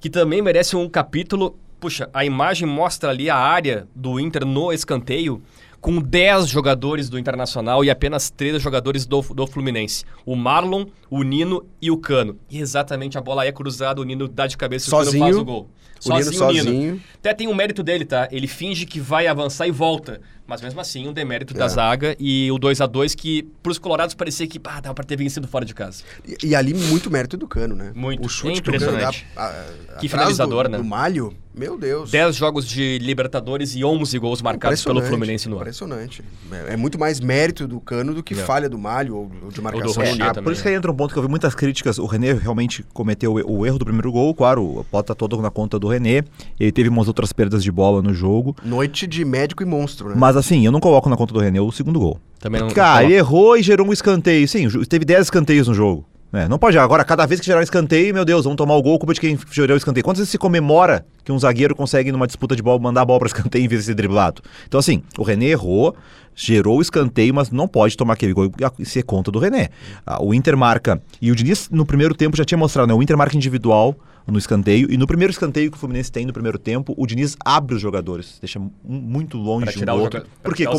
[0.00, 1.58] que também merece um capítulo.
[1.78, 5.42] Puxa, a imagem mostra ali a área do Inter no escanteio
[5.80, 10.04] com 10 jogadores do Internacional e apenas 3 jogadores do, do Fluminense.
[10.26, 12.38] O Marlon, o Nino e o Cano.
[12.50, 15.36] E exatamente a bola é cruzada, o Nino dá de cabeça e o Cano faz
[15.36, 15.68] o gol.
[16.06, 17.00] O Nino sozinho.
[17.18, 18.28] Até tem um mérito dele, tá?
[18.30, 20.20] Ele finge que vai avançar e volta.
[20.46, 21.58] Mas mesmo assim, um demérito É.
[21.58, 25.04] da zaga e o 2 a 2 que pros colorados parecia que pá, dava pra
[25.04, 26.02] ter vencido fora de casa.
[26.26, 27.92] E, e ali muito mérito do Cano, né?
[27.94, 28.26] Muito.
[28.26, 29.26] O chute É que o Cano dá impressionante.
[29.36, 29.46] a-
[29.92, 30.78] a- Que finalizador, do, né?
[30.78, 32.10] do Malho, meu Deus.
[32.10, 35.62] 10 jogos de Libertadores e 11 gols marcados pelo Impressionante, Fluminense no ano.
[35.62, 36.24] Impressionante.
[36.68, 38.38] É, é muito mais mérito do Cano do que É.
[38.38, 40.02] falha do Malho ou, ou de marcação.
[40.02, 40.42] Rocher Ah, também.
[40.44, 41.96] Por isso que aí entra um ponto que eu vi muitas críticas.
[41.98, 45.50] O René realmente cometeu o o erro do primeiro gol, claro, o bota todo na
[45.50, 46.24] conta do René.
[46.58, 48.56] Ele teve umas outras perdas de bola no jogo.
[48.64, 50.14] Noite de médico e monstro, né?
[50.16, 52.18] Mas assim, eu não coloco na conta do René o segundo gol.
[52.38, 52.70] Também não.
[52.70, 54.48] Cara, ele errou e gerou um escanteio.
[54.48, 56.06] Sim, teve 10 escanteios no jogo.
[56.32, 56.48] né?
[56.48, 58.98] não pode agora, cada vez que gerar um escanteio, meu Deus, vamos tomar o gol,
[58.98, 60.04] culpa de quem gerou o escanteio.
[60.04, 63.18] Quantas vezes se comemora que um zagueiro consegue, numa disputa de bola, mandar a bola
[63.18, 64.40] para escanteio em vez de ser driblado?
[64.66, 65.94] Então, assim, o René errou,
[66.34, 69.68] gerou o escanteio, mas não pode tomar aquele gol e ser conta do René.
[70.06, 72.94] Ah, o Inter marca, e o Diniz no primeiro tempo já tinha mostrado, né?
[72.94, 73.94] O Inter marca individual
[74.30, 74.90] no escanteio.
[74.90, 77.80] E no primeiro escanteio que o Fluminense tem no primeiro tempo, o Diniz abre os
[77.80, 80.20] jogadores, deixa muito longe um do outro.
[80.42, 80.64] Porque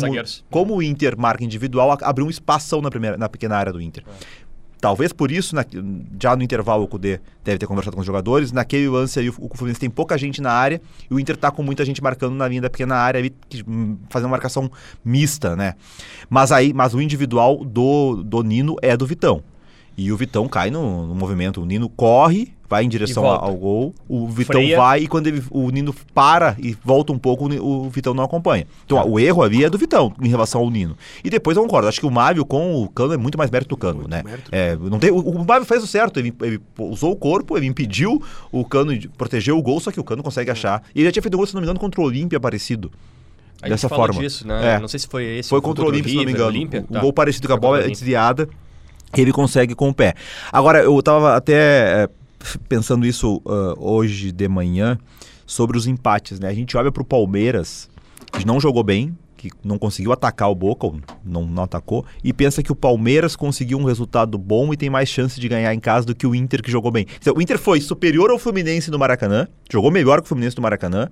[0.50, 4.04] como o Inter marca individual, abriu um espação na, primeira, na pequena área do Inter.
[4.80, 5.64] Talvez por isso, na-
[6.20, 8.50] já no intervalo, o Cudê deve ter conversado com os jogadores.
[8.50, 11.52] Naquele lance aí, o, o Fluminense tem pouca gente na área e o Inter tá
[11.52, 14.68] com muita gente marcando na linha da pequena área, ali, que, hum, fazendo uma marcação
[15.04, 15.74] mista, né?
[16.28, 19.40] Mas aí, mas o individual do, do Nino é do Vitão.
[19.96, 21.62] E o Vitão cai no, no movimento.
[21.62, 23.94] O Nino corre, vai em direção ao gol.
[24.08, 24.76] O Vitão Freia.
[24.78, 28.24] vai e quando ele- o Nino para e volta um pouco, o o Vitão não
[28.24, 28.66] acompanha.
[28.86, 30.96] Então, o erro ali é do Vitão em relação ao Nino.
[31.22, 31.86] E depois eu concordo.
[31.88, 34.22] Acho que o Mário com o Cano é muito mais mérito do Cano, né?
[34.24, 36.18] mérito do É, não tem, o, o Mário fez o certo.
[36.18, 40.00] Ele, ele usou o corpo, ele impediu o Cano, de- protegeu o gol, só que
[40.00, 40.82] o Cano consegue achar.
[40.94, 42.90] E ele já tinha feito gol, se não me engano, contra o Olímpia parecido.
[43.60, 44.20] A dessa forma.
[44.20, 44.74] disso, né?
[44.74, 44.80] É.
[44.80, 45.48] Não sei se foi esse.
[45.48, 46.48] Foi contra o Olímpia, se não me engano.
[46.48, 46.80] Olímpia?
[46.90, 47.00] Um Tá.
[47.00, 48.48] gol parecido com a bola o desviada.
[49.16, 50.14] Ele consegue com o pé.
[50.50, 52.08] Agora, eu tava até é,
[52.68, 54.98] pensando isso ah, hoje de manhã
[55.46, 56.48] sobre os empates, né?
[56.48, 57.88] A gente olha pro Palmeiras,
[58.32, 62.32] que não jogou bem, que não conseguiu atacar o Boca, ou não, não atacou, e
[62.32, 65.80] pensa que o Palmeiras conseguiu um resultado bom e tem mais chance de ganhar em
[65.80, 67.06] casa do que o Inter que jogou bem.
[67.20, 70.62] Então, o Inter foi superior ao Fluminense no Maracanã, jogou melhor que o Fluminense no
[70.62, 71.08] Maracanã,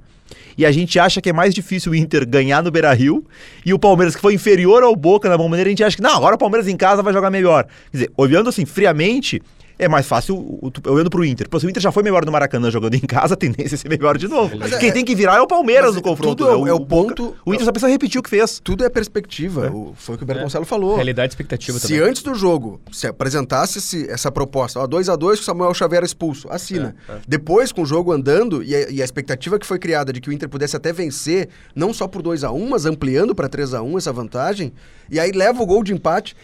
[0.57, 3.27] e a gente acha que é mais difícil o Inter ganhar no Beira-Rio,
[3.67, 6.03] e o Palmeiras que foi inferior ao Boca na mão maneira, a gente acha que
[6.03, 7.65] não, agora o Palmeiras em casa vai jogar melhor.
[7.91, 9.43] Quer dizer, olhando assim friamente,
[9.85, 11.49] é mais fácil o- o- olhando pro Inter.
[11.49, 13.79] Pô, se o Inter já foi melhor no Maracanã jogando em casa, a tendência é
[13.79, 14.57] ser melhor de novo.
[14.59, 16.37] Mas é- Quem tem que virar é o Palmeiras no confronto.
[16.37, 16.71] tudo é o- né?
[16.71, 18.61] é o ponto- O Inter só precisa repetir o que fez.
[18.63, 19.71] Tudo é perspectiva.
[19.71, 20.45] O- foi o que o Berto É.
[20.45, 20.95] Gonçalo falou.
[20.95, 22.01] Realidade e expectativa Se também.
[22.11, 26.49] antes do jogo se apresentasse esse- essa proposta, ó, 2x2 com o Samuel Xavier expulso,
[26.51, 26.95] assina.
[27.09, 27.19] É, é.
[27.27, 30.29] Depois, com o jogo andando e a, e a expectativa que foi criada de que
[30.29, 34.73] o Inter pudesse até vencer, não só por 2x1, mas ampliando para 3x1 essa vantagem,
[35.11, 36.37] e aí leva o gol de empate.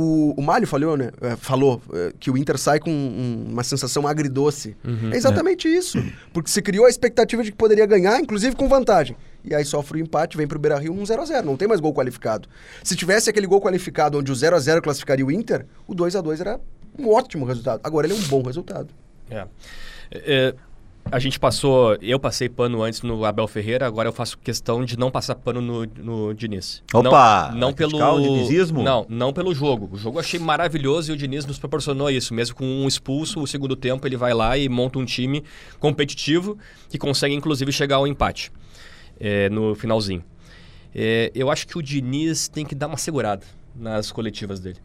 [0.00, 1.10] O, o Malho falou, né?
[1.20, 4.76] é, falou é, que o Inter sai com um- uma sensação agridoce.
[4.84, 5.10] Uhum.
[5.12, 5.98] é exatamente isso.
[6.32, 9.16] Porque se criou a expectativa de que poderia ganhar, inclusive com vantagem.
[9.44, 11.42] E aí sofre o empate, vem pro Beira-Rio num 0x0.
[11.42, 12.48] Não tem mais gol qualificado.
[12.84, 16.60] Se tivesse aquele gol qualificado onde o 0x0 classificaria o Inter, o 2x2 era
[16.96, 17.80] um ótimo resultado.
[17.82, 18.88] Agora ele é um bom resultado.
[19.28, 19.46] É.
[20.12, 20.54] É,
[21.10, 24.98] a gente passou, eu passei pano antes no Abel Ferreira, agora eu faço questão de
[24.98, 26.82] não passar pano no, no Diniz.
[26.92, 27.50] Opa!
[27.52, 28.82] não, não pelo o dinizismo?
[28.82, 29.88] Não, não pelo jogo.
[29.92, 32.34] O jogo eu achei maravilhoso e o Diniz nos proporcionou isso.
[32.34, 35.42] Mesmo com um expulso, o segundo tempo ele vai lá e monta um time
[35.78, 38.52] competitivo que consegue inclusive chegar ao empate
[39.18, 40.22] é, no finalzinho.
[40.94, 43.44] É, eu acho que o Diniz tem que dar uma segurada
[43.74, 44.78] nas coletivas dele.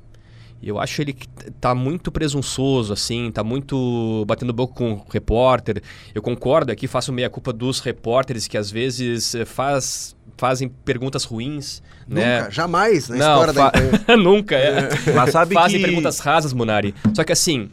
[0.64, 1.28] Eu acho ele que
[1.60, 5.82] tá muito presunçoso, assim, tá muito batendo boca com o repórter.
[6.16, 11.26] Eu concordo aqui, faço meia culpa dos repórteres que às vezes eh, faz, fazem perguntas
[11.26, 12.40] ruins, né?
[12.40, 13.72] Nunca, jamais na Não, história da.
[14.16, 14.90] Nunca, é.
[15.14, 15.86] Mas sabe Fazem que...
[15.86, 16.96] perguntas rasas, Munari.
[17.14, 17.70] Só que assim,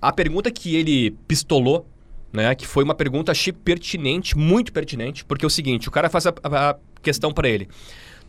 [0.00, 1.86] a pergunta que ele pistolou,
[2.32, 6.08] né, que foi uma pergunta achei pertinente, muito pertinente, porque é o seguinte, o cara
[6.08, 7.68] faz a, a- a questão pra ele.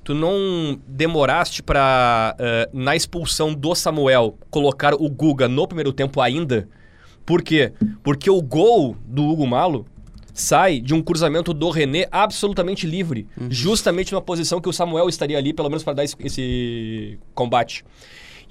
[0.03, 6.19] Tu não demoraste pra, eh, na expulsão do Samuel, colocar o Guga no primeiro tempo
[6.19, 6.67] ainda?
[7.25, 7.71] Por quê?
[8.03, 9.85] Porque o gol do Hugo Malo
[10.33, 13.27] sai de um cruzamento do René absolutamente livre.
[13.49, 17.85] Justamente numa posição que o Samuel estaria ali, pelo menos para dar esse, esse combate.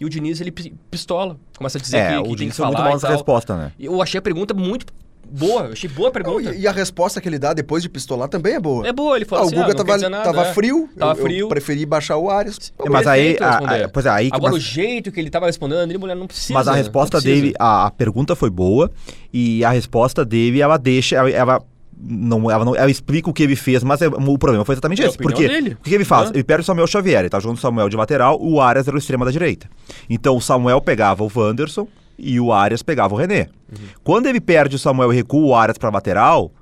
[0.00, 1.38] E o Diniz, ele pi- pistola.
[1.56, 3.08] Começa a dizer É, que, o que tem Diniz que foi muito falar mal nessa
[3.10, 3.72] resposta, né?
[3.78, 4.86] Eu achei a pergunta muito
[5.32, 5.62] boa.
[5.64, 6.54] Eu achei boa a Não, pergunta.
[6.54, 8.86] e, e a resposta que ele dá depois de pistolar também é boa.
[8.86, 10.52] É boa, ele Ah, falou o assim, Guga ah, não tava, nada, tava é.
[10.54, 11.48] frio, Tava eu, eu frio.
[11.48, 12.72] preferi baixar o Arias.
[12.78, 15.30] É, mas aí, a- a- pois é, aí que- Agora, mas- o jeito que ele
[15.30, 16.52] tava respondendo, ele, mulher, não precisa.
[16.54, 18.90] Mas a resposta não dele, a, a pergunta foi boa
[19.32, 21.62] e a resposta dele, ela deixa, ela, ela
[22.04, 25.02] não, ela não, ela explica o que ele fez, mas é- o problema foi exatamente
[25.02, 25.16] É esse.
[25.16, 25.76] Porque dele.
[25.80, 26.30] o que ele faz?
[26.30, 26.36] Né?
[26.36, 28.96] Ele perde o Samuel Xavier, ele tá jogando o Samuel de lateral, o Arias era
[28.96, 29.68] o extremo da direita.
[30.10, 31.86] Então o Samuel pegava o Wanderson
[32.22, 33.48] e o Arias pegava o René.
[33.70, 33.84] Uhum.
[34.04, 36.52] Quando ele perde o Samuel e recua o Arias pra lateral,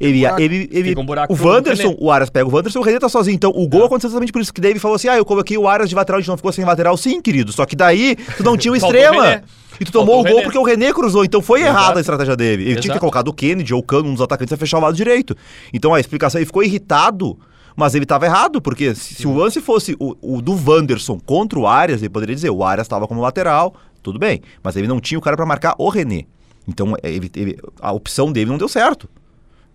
[0.00, 0.40] ele, buraco.
[0.40, 3.34] ele, ele um o Wanderson, o Arias pega o Wanderson, o René tá sozinho.
[3.34, 3.86] Então o gol É.
[3.86, 6.18] aconteceu exatamente por isso que ele falou assim: "Ah, eu coloquei o Arias de lateral,
[6.18, 6.96] a gente não ficou sem lateral".
[6.96, 9.42] Sim, querido, só que daí tu não tinha o extrema.
[9.78, 11.24] E tu tomou Faltou o gol porque o René cruzou.
[11.24, 11.76] Então foi Exato.
[11.78, 12.62] errada a estratégia dele.
[12.64, 13.00] Ele tinha que ter Exato.
[13.00, 15.34] colocado o Kennedy ou o Cano, um dos atacantes, a fechar o lado direito.
[15.72, 17.38] Então a explicação, ele ficou irritado,
[17.74, 21.58] mas ele estava errado, porque se, se o lance fosse o, o do Wanderson contra
[21.58, 24.40] o Arias, ele poderia dizer, o Arias estava como lateral, tudo bem.
[24.62, 26.24] Mas ele não tinha o cara para marcar o René.
[26.68, 29.08] Então é, ele- ele- a opção dele não deu certo.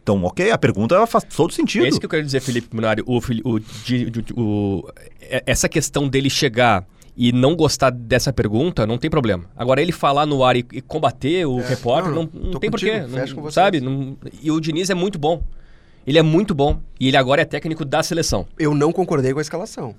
[0.01, 1.85] Então, ok, a pergunta ela faz todo sentido.
[1.85, 3.01] É isso que eu quero dizer, Felipe Munari.
[3.07, 6.85] O, o, o- o- é- essa questão dele chegar
[7.17, 9.45] e não gostar dessa pergunta, não tem problema.
[9.55, 12.91] Agora, ele falar no ar e, e combater o repórter, não, não, não, tem porquê.
[13.07, 13.17] não-
[13.51, 13.81] sabe?
[13.81, 15.41] Não- e o Diniz é muito bom.
[16.05, 16.79] Ele é muito bom.
[16.99, 18.45] E ele agora é técnico da seleção.
[18.59, 19.95] Eu não concordei com a escalação.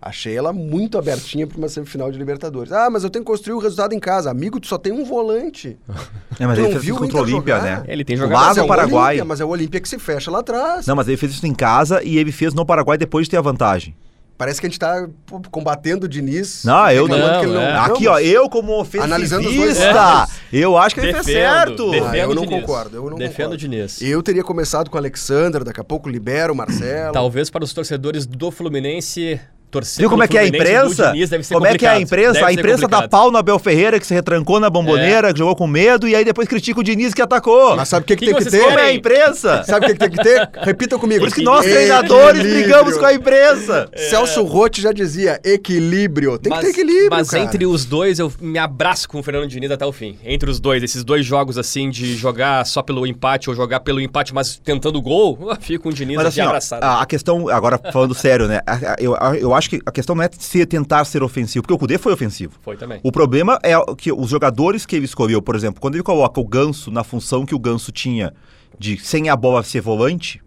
[0.00, 2.70] Achei ela muito abertinha para uma semifinal de Libertadores.
[2.70, 4.30] Ah, mas eu tenho que construir o resultado em casa.
[4.30, 5.76] Amigo, tu só tem um volante.
[6.38, 7.82] É, mas Tu ele fez viu isso contra o Olímpia, né?
[7.88, 9.06] Ele tem O jogado Mas é no o Paraguai.
[9.14, 10.86] Olímpia, mas é o Olímpia que se fecha lá atrás.
[10.86, 13.38] Não, mas ele fez isso em casa e ele fez no Paraguai depois de ter
[13.38, 13.96] a vantagem.
[14.36, 16.62] Parece que a gente tá pô, combatendo o Diniz.
[16.62, 17.72] Não, eu não, que ele é.
[17.72, 21.90] não Aqui, ó, eu como Analisando os dois ofensivista, eu acho que ele fez certo.
[21.90, 22.60] defendo Ah, eu não Diniz.
[22.60, 23.54] concordo, eu não Defendo concordo.
[23.54, 24.02] o Diniz.
[24.02, 27.14] Eu teria começado com o Alexander, daqui a pouco libera o Marcelo.
[27.14, 29.40] Talvez para os torcedores do Fluminense
[29.76, 31.12] torcer Viu como é que é a imprensa?
[31.12, 32.32] Diniz deve ser Como é que é a imprensa?
[32.34, 33.10] Deve A imprensa dá complicado.
[33.10, 36.24] pau no Abel Ferreira, que se retrancou na bomboneira, que jogou com medo, e aí
[36.24, 37.76] depois critica o Diniz que atacou.
[37.76, 38.64] Mas sabe o que, que, Que tem que ter?
[38.64, 39.62] Como é a imprensa?
[39.64, 40.48] Sabe o que, que tem que ter?
[40.62, 41.20] Repita comigo.
[41.20, 43.88] Por isso que nós, treinadores, brigamos com a imprensa.
[44.10, 46.38] Celso Rotti já dizia equilíbrio.
[46.38, 47.42] Tem mas, que ter equilíbrio, Mas cara.
[47.42, 50.18] entre os dois, eu me abraço com o Fernando Diniz até o fim.
[50.24, 54.00] Entre os dois, esses dois jogos assim, de jogar só pelo empate ou jogar pelo
[54.00, 56.84] empate, mas tentando gol, eu fico com o Diniz Mas assim, ó, abraçado.
[56.84, 58.60] a, a questão, agora falando sério, né?
[58.98, 61.98] Eu, eu acho que a questão não é ser, tentar ser ofensivo, porque o Cudê
[61.98, 62.54] foi ofensivo.
[62.62, 63.00] Foi também.
[63.02, 66.46] O problema é que os jogadores que ele escolheu, por exemplo, quando ele coloca o
[66.46, 68.32] Ganso na função que o Ganso tinha
[68.78, 70.42] de sem a bola ser volante,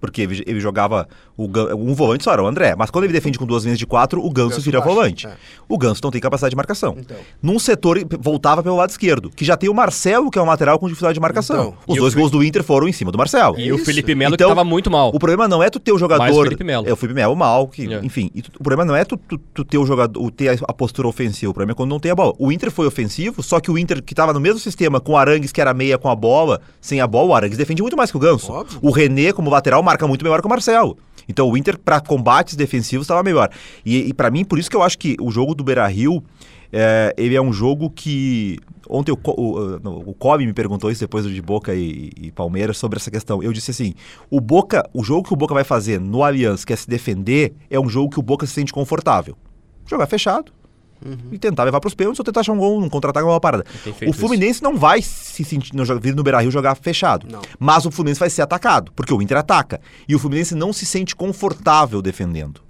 [0.00, 3.38] porque ele, ele jogava o, um volante só era o André, mas quando ele defende
[3.38, 5.26] com duas linhas de quatro, o Ganso, Ganso vira baixa, volante.
[5.28, 5.32] é.
[5.68, 6.96] O Ganso não tem capacidade de marcação.
[6.98, 7.16] Então.
[7.40, 10.78] Num setor voltava pelo lado esquerdo, que já tem o Marcelo, que é um lateral
[10.78, 11.56] com dificuldade de marcação.
[11.68, 13.58] Então, Os e o dois gols do Inter foram em cima do Marcelo.
[13.58, 13.84] E o Isso.
[13.84, 15.10] Felipe Melo Então, que tava muito mal.
[15.14, 16.18] O problema não é tu ter o jogador.
[16.24, 16.88] Mais o Felipe Melo.
[16.88, 18.00] É o Felipe Melo mal, que, É.
[18.04, 18.30] enfim.
[18.34, 20.56] e tu- o problema não é tu, tu, tu ter o jogador, o ter a,
[20.68, 21.50] a postura ofensiva.
[21.50, 22.34] O problema é quando não tem a bola.
[22.38, 25.16] O Inter foi ofensivo, só que o Inter que tava no mesmo sistema com o
[25.16, 28.10] Arangues, que era meia com a bola, sem a bola, o Arangues defende muito mais
[28.10, 28.50] que o Ganso.
[28.52, 28.78] Óbvio.
[28.82, 30.96] O René, como lateral, marca muito melhor que o Marcelo.
[31.28, 33.50] Então o Inter, para combates defensivos, estava melhor.
[33.84, 36.22] E, e para mim, por isso que eu acho que o jogo do Beira Rio.
[36.70, 38.58] É, ele é um jogo que.
[38.90, 42.76] Ontem o, o, no, o Kobe me perguntou isso depois de Boca e, e Palmeiras
[42.76, 43.42] sobre essa questão.
[43.42, 43.94] Eu disse assim:
[44.30, 47.54] o Boca, o jogo que o Boca vai fazer no Allianz, que é se defender,
[47.70, 49.34] é um jogo que o Boca se sente confortável.
[49.86, 50.52] Jogar fechado.
[51.30, 53.64] E tentar levar para os pênaltis ou tentar achar um gol, um contra-ataque, uma parada.
[54.06, 57.26] O Fluminense não vai se sentir no, vir no Beira Rio jogar fechado.
[57.30, 57.40] Não.
[57.58, 59.80] Mas o Fluminense vai ser atacado, porque o Inter ataca.
[60.08, 62.60] E o Fluminense não se sente confortável defendendo.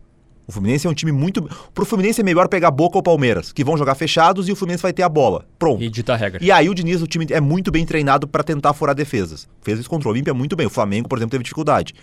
[0.48, 1.42] O Fluminense é um time muito.
[1.74, 4.82] Pro Fluminense é melhor pegar Boca ou Palmeiras, que vão jogar fechados e o Fluminense
[4.82, 5.44] vai ter a bola.
[5.58, 5.82] Pronto.
[5.82, 6.42] E dita regra.
[6.42, 9.46] E aí o Diniz, o time é muito bem treinado para tentar furar defesas.
[9.60, 10.66] Fez isso contra o Olímpia muito bem.
[10.66, 11.94] O Flamengo, por exemplo, teve dificuldade.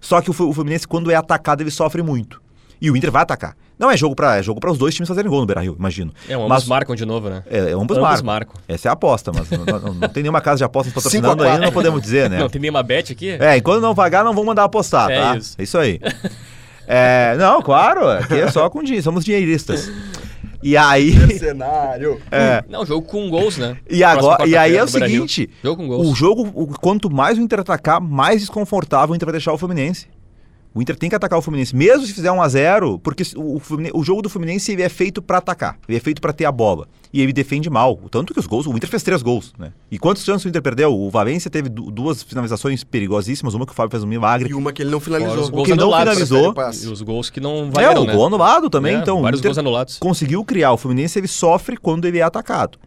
[0.00, 2.42] Só que o Fluminense, quando é atacado, ele sofre muito.
[2.84, 3.56] E o Inter vai atacar.
[3.78, 6.12] Não é jogo para é jogo para os dois times fazerem gol no Beira-Rio, imagino.
[6.28, 7.42] É, ambos Mas marcam de novo, né?
[7.50, 8.24] é, ambos, ambos marcam.
[8.26, 8.54] marcam.
[8.68, 11.64] Essa é a aposta, mas não, não- não tem nenhuma casa de apostas patrocinando ainda,
[11.66, 12.38] não podemos dizer, né?
[12.38, 13.30] Não tem nenhuma bet aqui?
[13.30, 15.36] É, enquanto não pagar, não vão mandar apostar, É tá?
[15.36, 15.54] isso.
[15.58, 15.98] É isso aí.
[16.86, 19.90] É, não, claro, aqui é só com dinheiro, somos dinheiristas.
[20.62, 21.12] E aí.
[21.38, 22.20] Cenário.
[22.30, 23.76] é, Não, jogo com gols, né?
[23.90, 26.08] E, agora, e aí é o seguinte: Jogo com gols.
[26.08, 29.58] o jogo, o- quanto mais o Inter atacar, mais desconfortável o Inter vai deixar o
[29.58, 30.06] Fluminense.
[30.74, 33.60] O Inter tem que atacar o Fluminense, mesmo se fizer 1 a 0 porque o,
[33.94, 36.50] o jogo do Fluminense ele é feito pra atacar, ele é feito pra ter a
[36.52, 36.88] bola.
[37.12, 37.96] E ele defende mal.
[38.10, 39.72] Tanto que os gols, o Inter fez três gols, né?
[39.88, 40.92] E quantos chances o Inter perdeu?
[40.92, 44.50] O Valência teve du- duas finalizações perigosíssimas, uma que o Fábio fez um milagre.
[44.50, 45.38] E uma que ele não finalizou.
[45.44, 46.54] os gols que não finalizou.
[46.82, 48.12] E os gols que não É, valeram, o né?
[48.14, 49.98] gol anulado também, É, então o vários Inter gols anulados.
[49.98, 50.72] conseguiu criar.
[50.72, 52.78] O Fluminense ele sofre quando ele é atacado.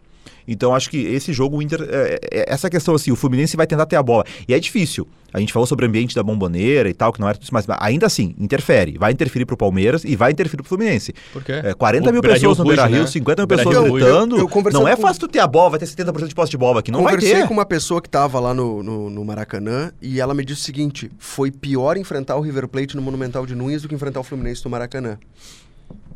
[0.46, 1.82] Então acho que esse jogo, o Inter.
[1.90, 4.24] é, é, essa questão assim, o Fluminense vai tentar ter a bola.
[4.48, 5.06] E é difícil.
[5.30, 7.52] A gente falou sobre o ambiente da bomboneira e tal, que não era tudo isso,
[7.52, 8.96] mas ainda assim, interfere.
[8.96, 11.12] Vai interferir pro Palmeiras e vai interferir pro Fluminense.
[11.34, 11.52] Por quê?
[11.52, 13.06] É, 40 O mil Beira-Rio pessoas no Beira Rio, né?
[13.06, 14.36] 50 mil pessoas gritando.
[14.36, 16.34] Eu- eu conversando não é com- fácil tu ter a bola, vai ter 70% de
[16.34, 16.90] posse de bola aqui.
[16.90, 17.46] Não vai Conversei ter.
[17.46, 20.64] com uma pessoa que tava lá no, no, no Maracanã e ela me disse o
[20.64, 24.24] seguinte: foi pior enfrentar o River Plate no Monumental de Nunes do que enfrentar o
[24.24, 25.18] Fluminense no Maracanã.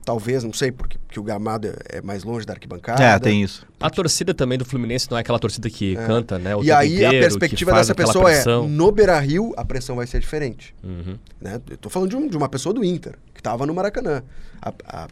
[0.05, 3.03] Talvez, não sei, porque, porque o gramado é- é mais longe da arquibancada.
[3.03, 3.65] É, tem isso.
[3.81, 6.57] A torcida também do Fluminense não é aquela torcida que canta, né?
[6.57, 8.65] O E aí inteiro, a perspectiva dessa pessoa pressão.
[8.65, 10.75] é: no Beira Rio, a pressão vai ser diferente.
[10.83, 11.17] Uhum.
[11.41, 11.61] né?
[11.71, 14.23] Eu tô falando de, um- de uma pessoa do Inter, que estava no Maracanã.
[14.61, 15.09] A, a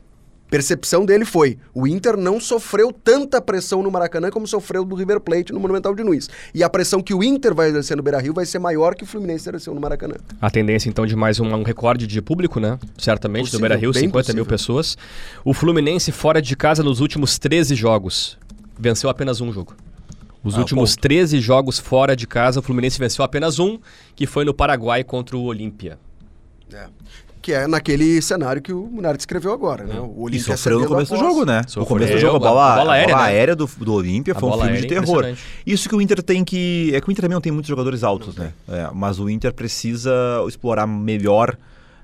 [0.50, 5.20] percepção dele foi: o Inter não sofreu tanta pressão no Maracanã como sofreu do River
[5.20, 6.28] Plate no Monumental de Nunes.
[6.52, 9.04] E a pressão que o Inter vai exercer no Beira Rio vai ser maior que
[9.04, 10.14] o Fluminense exerceu no Maracanã.
[10.40, 12.78] A tendência, então, de mais um, um recorde de público, né?
[12.98, 14.46] Certamente, Possível, do Beira-Rio, bem 50 mil possível.
[14.46, 14.98] pessoas.
[15.44, 18.36] O Fluminense, fora de casa, nos últimos 13 jogos,
[18.78, 19.74] venceu apenas um jogo.
[20.42, 21.02] Os Ah, últimos ponto.
[21.02, 23.78] 13 jogos fora de casa, o Fluminense venceu apenas um,
[24.16, 25.98] que foi no Paraguai contra o Olímpia.
[26.72, 26.86] É.
[27.42, 29.98] Que é naquele cenário que o Munari descreveu agora, né?
[29.98, 31.62] O E Olímpia sofreu no começo do jogo, né?
[31.66, 31.82] Sofreu.
[31.82, 33.34] O começo do jogo, a bola, A bola aérea, a bola né?
[33.34, 35.34] aérea do, do Olímpia foi um filme de aérea, terror.
[35.66, 36.90] Isso que o Inter tem que.
[36.94, 38.52] É que o Inter também não tem muitos jogadores altos, né?
[38.68, 40.10] É, mas o Inter precisa
[40.46, 41.56] explorar melhor.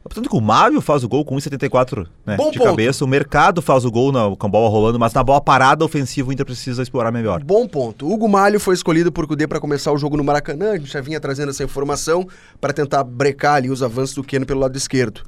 [0.08, 2.70] Portanto que o Mário faz o gol com 1,74 né, Bom de ponto.
[2.70, 3.04] cabeça.
[3.04, 6.28] O Mercado faz o gol na, com a bola rolando, mas na bola parada ofensiva
[6.28, 7.42] o Inter precisa explorar melhor.
[7.42, 8.10] Bom ponto.
[8.10, 10.72] Hugo Malho foi escolhido por Cudê para começar o jogo no Maracanã.
[10.72, 12.26] A gente já vinha trazendo essa informação
[12.60, 15.22] para tentar brecar ali os avanços do Keno pelo lado esquerdo.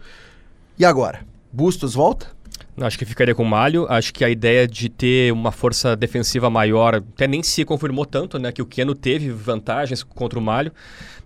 [0.78, 1.20] E agora?
[1.52, 2.37] Bustos volta?
[2.80, 3.86] Acho que ficaria com o Malho.
[3.88, 8.38] Acho que a ideia de ter uma força defensiva maior até nem se confirmou tanto,
[8.38, 8.52] né?
[8.52, 10.72] Que o Keno teve vantagens contra o Malho,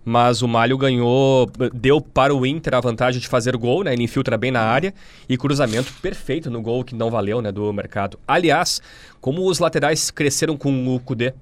[0.03, 3.93] mas o Malho ganhou, deu para o Inter a vantagem de fazer gol, né?
[3.93, 4.93] Ele infiltra bem na área
[5.29, 7.51] e cruzamento perfeito no gol que não valeu, né?
[7.51, 8.17] Do mercado.
[8.27, 8.81] Aliás,
[9.21, 11.33] como os laterais cresceram com o Kudê,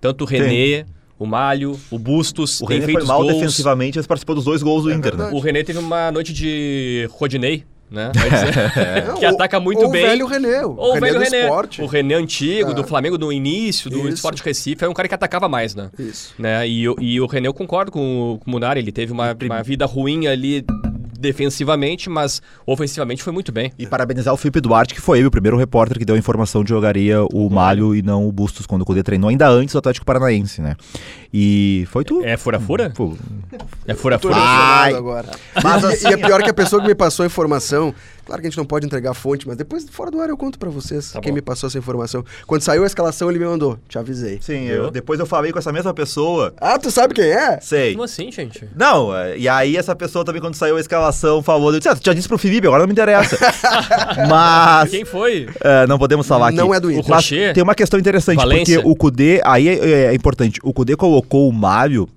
[0.00, 0.84] tanto o René,
[1.18, 3.32] o Malho, o Bustos, O René foi mal gols.
[3.34, 5.30] defensivamente, mas participou dos dois gols do Inter, né?
[5.32, 8.10] O René teve uma noite de Rodinei, né?
[8.12, 10.04] Dizer, que ataca muito ou bem.
[10.04, 10.64] o velho René.
[10.64, 11.42] O Ou o velho do René.
[11.42, 11.82] esporte.
[11.82, 12.74] O René antigo, Ah.
[12.74, 14.08] do Flamengo no início, do Isso.
[14.14, 15.90] Esporte Recife, é um cara que atacava mais, né?
[15.98, 16.34] Isso.
[16.38, 16.66] né?
[16.66, 19.36] E, o- e o René, eu concordo com, o- com o Munari, ele teve uma,
[19.44, 20.64] uma vida ruim ali
[21.18, 23.70] defensivamente, mas ofensivamente foi muito bem.
[23.78, 26.64] E parabenizar o Felipe Duarte, que foi ele o primeiro repórter que deu a informação
[26.64, 29.78] de jogaria o Malho e não o Bustos quando o Cudê treinou, ainda antes do
[29.78, 30.74] Atlético Paranaense, né?
[31.34, 32.22] E foi tu.
[32.22, 32.92] É fura-fura?
[33.86, 34.34] É fura-fura?
[34.36, 35.28] agora.
[35.62, 37.94] Mas, e é pior que a pessoa que me passou a informação.
[38.24, 40.36] Claro que a gente não pode entregar a fonte, mas depois, fora do ar, eu
[40.36, 41.34] conto pra vocês Tá quem bom.
[41.36, 42.24] me passou essa informação.
[42.46, 43.76] Quando saiu a escalação, ele me mandou.
[43.88, 44.38] Te avisei.
[44.40, 46.54] Sim, eu- depois eu falei com essa mesma pessoa.
[46.60, 47.58] Ah, tu sabe quem é?
[47.60, 47.92] Sei.
[47.92, 48.68] Como assim, gente?
[48.76, 52.02] Não, e aí essa pessoa também, quando saiu a escalação, falou: eu disse, ah, tu
[52.06, 53.36] já disse pro Felipe, agora não me interessa.
[54.30, 54.90] Mas.
[54.90, 55.48] Quem foi?
[55.60, 56.56] é, não podemos falar aqui.
[56.58, 57.52] Não é do Inter.
[57.54, 58.76] Tem uma questão interessante, Valência?
[58.76, 62.08] porque o Kudê, aí é, é- é importante, o Kudê colocou o Mário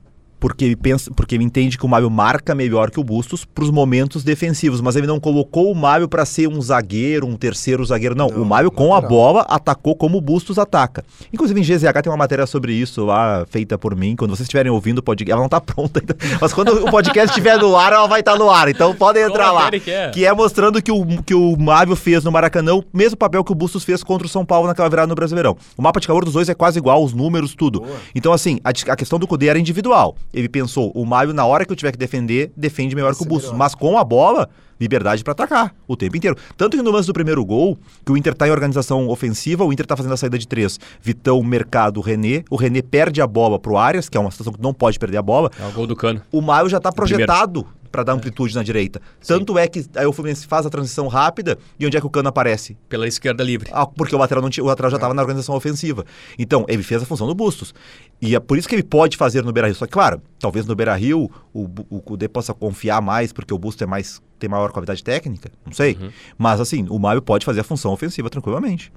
[0.46, 3.72] porque ele pensa, porque ele entende que o Mário marca melhor que o Bustos pros
[3.72, 8.14] momentos defensivos, mas ele não colocou o Mário para ser um zagueiro, um terceiro zagueiro,
[8.14, 8.30] não.
[8.30, 11.04] Não, o Mário com a bola atacou como o Bustos ataca.
[11.34, 14.72] Inclusive em GZH tem uma matéria sobre isso lá, feita por mim, quando vocês estiverem
[14.72, 17.94] ouvindo o podcast, ela não tá pronta ainda, mas quando o podcast estiver no ar,
[17.94, 19.72] ela vai estar no ar, então podem entrar lá.
[19.72, 20.10] que é?
[20.12, 23.52] Que é mostrando que o, que o Mário fez no Maracanã, o mesmo papel que
[23.52, 25.58] o Bustos fez contra o São Paulo naquela virada no Brasileirão.
[25.76, 27.84] O mapa de calor dos dois é quase igual, os números, tudo.
[28.14, 30.16] Então, assim, a, a questão do Cudê era individual.
[30.36, 33.24] Ele pensou, o Mário, na hora que eu tiver que defender, defende melhor que o
[33.24, 33.52] ser Bustos.
[33.52, 33.60] melhor.
[33.60, 36.36] Mas com a bola, liberdade pra atacar o tempo inteiro.
[36.58, 39.72] Tanto que no lance do primeiro gol, que o Inter tá em organização ofensiva, o
[39.72, 40.78] Inter tá fazendo a saída de três.
[41.02, 42.44] Vitão, Mercado, René.
[42.50, 45.18] O René perde a bola pro Arias, que é uma situação que não pode perder
[45.18, 46.22] a bola É o gol do Cano.
[46.32, 47.16] o Maio já está primeiro.
[47.26, 47.66] projetado
[47.96, 49.02] para dar amplitude na direita.
[49.26, 52.10] Tanto é que aí o Fluminense faz a transição rápida e onde é que o
[52.10, 52.78] Cano aparece?
[52.90, 53.70] Pela esquerda livre.
[53.72, 56.06] Ah, porque o lateral, não tinha, o lateral já estava na organização ofensiva.
[56.38, 57.74] Então, ele fez a função do Bustos.
[58.22, 59.78] E é por isso que ele pode fazer no Beira-Rio.
[59.78, 63.82] Só que, claro, talvez no Beira-Rio o, o Cudê possa confiar mais porque o Bustos
[63.82, 65.50] é mais, tem maior qualidade técnica.
[65.66, 65.98] Não sei.
[66.38, 68.92] Mas, assim, o Maio pode fazer a função ofensiva tranquilamente.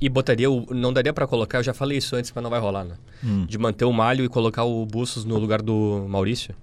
[0.00, 0.66] E botaria o.
[0.74, 2.94] Não daria pra colocar, eu já falei isso antes, mas não vai rolar, né?
[3.22, 3.44] Hum.
[3.44, 6.54] De manter o Malho e colocar o Bustos no lugar do Maurício.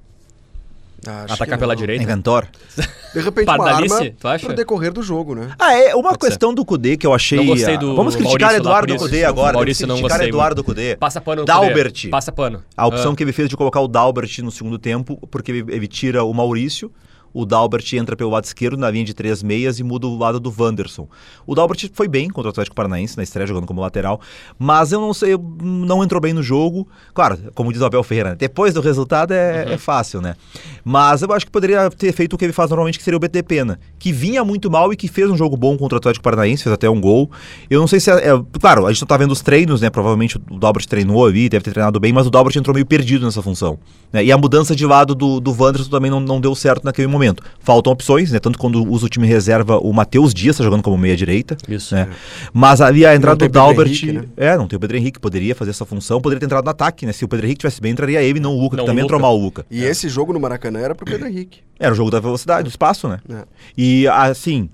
[1.05, 2.03] Acho Atacar pela direita.
[2.03, 2.47] Inventor.
[3.13, 4.45] De repente, uma arma tu acha?
[4.45, 5.49] pro decorrer do jogo, né?
[5.57, 6.29] Ah, é uma Pode ser.
[6.29, 7.39] questão do Cudê que eu achei.
[7.39, 9.03] Não gostei ah, do Vamos criticar Maurício lá, Eduardo isso.
[9.05, 9.53] Cudê agora.
[9.53, 10.65] Maurício Vamos não criticar gostei Eduardo muito.
[10.65, 10.95] Cudê.
[10.95, 11.93] Passa pano no Dalbert.
[12.01, 12.09] Cudê.
[12.09, 12.63] Passa pano.
[12.77, 13.15] A opção Ah.
[13.15, 16.31] que ele fez de colocar o Dalbert no segundo tempo, porque ele, ele tira o
[16.33, 16.91] Maurício,
[17.33, 20.39] o Dalbert entra pelo lado esquerdo na linha de três meias e muda o lado
[20.39, 21.07] do Wanderson.
[21.45, 24.19] O Dalbert foi bem contra o Atlético Paranaense na estreia, jogando como lateral,
[24.57, 26.87] mas eu não sei, não entrou bem no jogo.
[27.13, 30.35] Claro, como diz o Abel Ferreira, né, depois do resultado é, é fácil, né?
[30.83, 33.19] Mas eu acho que poderia ter feito o que ele faz normalmente, que seria o
[33.19, 36.23] BT Pena, que vinha muito mal e que fez um jogo bom contra o Atlético
[36.23, 37.29] Paranaense, fez até um gol.
[37.69, 39.89] Eu não sei se é, é- Claro, a gente não tá vendo os treinos, né?
[39.89, 43.25] Provavelmente o Dalbert treinou ali, deve ter treinado bem, mas o Dalbert entrou meio perdido
[43.25, 43.77] nessa função.
[44.11, 44.23] né?
[44.23, 47.18] E a mudança de lado do, do Wanderson também não, não deu certo naquele momento.
[47.59, 48.39] Faltam opções, né?
[48.39, 51.57] Tanto quando usa o time reserva, o Matheus Dias tá jogando como meia-direita.
[51.67, 51.95] Isso.
[51.95, 52.07] Né?
[52.53, 53.87] Mas ali a entrada do Dalbert.
[53.87, 54.23] Henrique, né?
[54.37, 57.05] É, não tem o Pedro Henrique, poderia fazer essa função, poderia ter entrado no ataque,
[57.05, 57.11] né?
[57.11, 59.05] Se o Pedro Henrique tivesse bem, entraria ele, não o Luca, Não, que também o
[59.05, 59.27] entrou Luca.
[59.27, 59.65] mal o Luca.
[59.69, 61.59] E esse jogo no Maracanã era pro Pedro Henrique.
[61.79, 63.19] Era o jogo da velocidade, do espaço, né?
[63.29, 63.43] É.
[63.77, 64.69] E assim,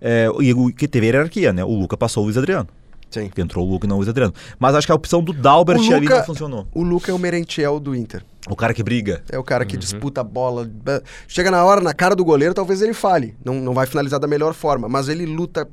[0.00, 1.64] é, e o que teve hierarquia, né?
[1.64, 2.68] O Luca passou o Luiz Adriano.
[3.10, 3.28] Sim.
[3.28, 4.34] Que entrou o Luca e não o Adriano.
[4.58, 6.66] Mas acho que a opção do Dalbert O ali Luca- não funcionou.
[6.74, 8.24] O Luca é o Merentiel do Inter.
[8.48, 9.22] O cara que briga.
[9.30, 10.70] É o cara que disputa a bola.
[11.26, 13.34] Chega na hora, na cara do goleiro, talvez ele fale.
[13.44, 15.68] Não, não vai finalizar da melhor forma, mas ele luta,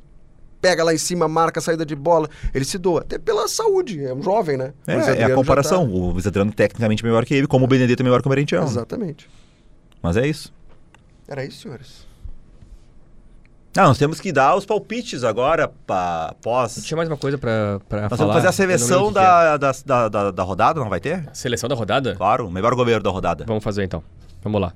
[0.60, 2.28] pega lá em cima, marca a saída de bola.
[2.54, 3.02] Ele se doa.
[3.02, 4.04] Até pela saúde.
[4.04, 4.72] É um jovem, né?
[4.86, 5.86] É, é a comparação.
[5.86, 8.30] tá- O Luiz Adriano tecnicamente melhor que ele, como o Benedetto é melhor que o
[8.30, 8.62] Merentiel.
[8.64, 9.28] Exatamente.
[10.02, 10.52] Mas é isso.
[11.28, 12.06] Era isso, senhores.
[13.76, 16.76] Ah, nós temos que dar os palpites agora pra, pós.
[16.84, 18.18] Tinha mais uma coisa pra, pra Nós falar.
[18.18, 19.22] vamos fazer a seleção que é.
[19.22, 21.28] da, da, da, da, da rodada, não vai ter?
[21.32, 22.14] Seleção da rodada?
[22.14, 23.44] Claro, o melhor goleiro da rodada.
[23.46, 24.02] Vamos fazer então.
[24.42, 24.72] Vamos lá.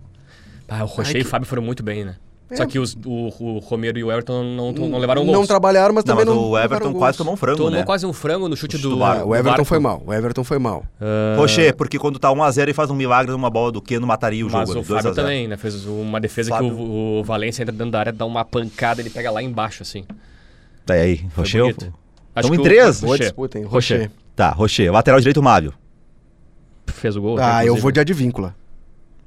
[0.69, 2.17] Ah, o Rocher Ai, e que- o Fábio foram muito bem, né?
[2.51, 2.57] É.
[2.57, 5.37] Só que os, o, o Romero e o Everton não, não levaram gols.
[5.39, 6.51] Não trabalharam, mas Não, também mas não.
[6.51, 6.99] o Everton gols.
[6.99, 7.83] quase tomou um frango, Tomou né?
[7.85, 9.65] quase um frango no chute, chute do, do o Everton Barco.
[9.67, 10.03] foi mal.
[10.07, 10.83] O Everton foi mal.
[10.99, 14.47] Ah, Rocher, porque quando tá 1x0 e faz um milagre numa bola do Keno, mataria
[14.47, 14.61] o jogo.
[14.61, 15.15] Mas o ali, 2 Fábio a 0.
[15.15, 15.57] também, né?
[15.59, 19.03] Fez uma defesa Fábio- que o, o Valência entra dentro da área, dá uma pancada,
[19.03, 20.05] ele pega lá embaixo, assim.
[20.87, 21.77] Tá aí, Rocher.
[22.35, 23.01] Tamo em três?
[23.01, 23.27] Boa Rocher.
[23.27, 23.65] disputa, hein?
[23.65, 23.99] Rocher.
[23.99, 24.11] Rocher.
[24.35, 24.91] Tá, Rocher.
[24.93, 25.75] Lateral direito, Mário.
[26.87, 27.37] Fez o gol.
[27.39, 28.55] Ah, eu vou de Advíncula.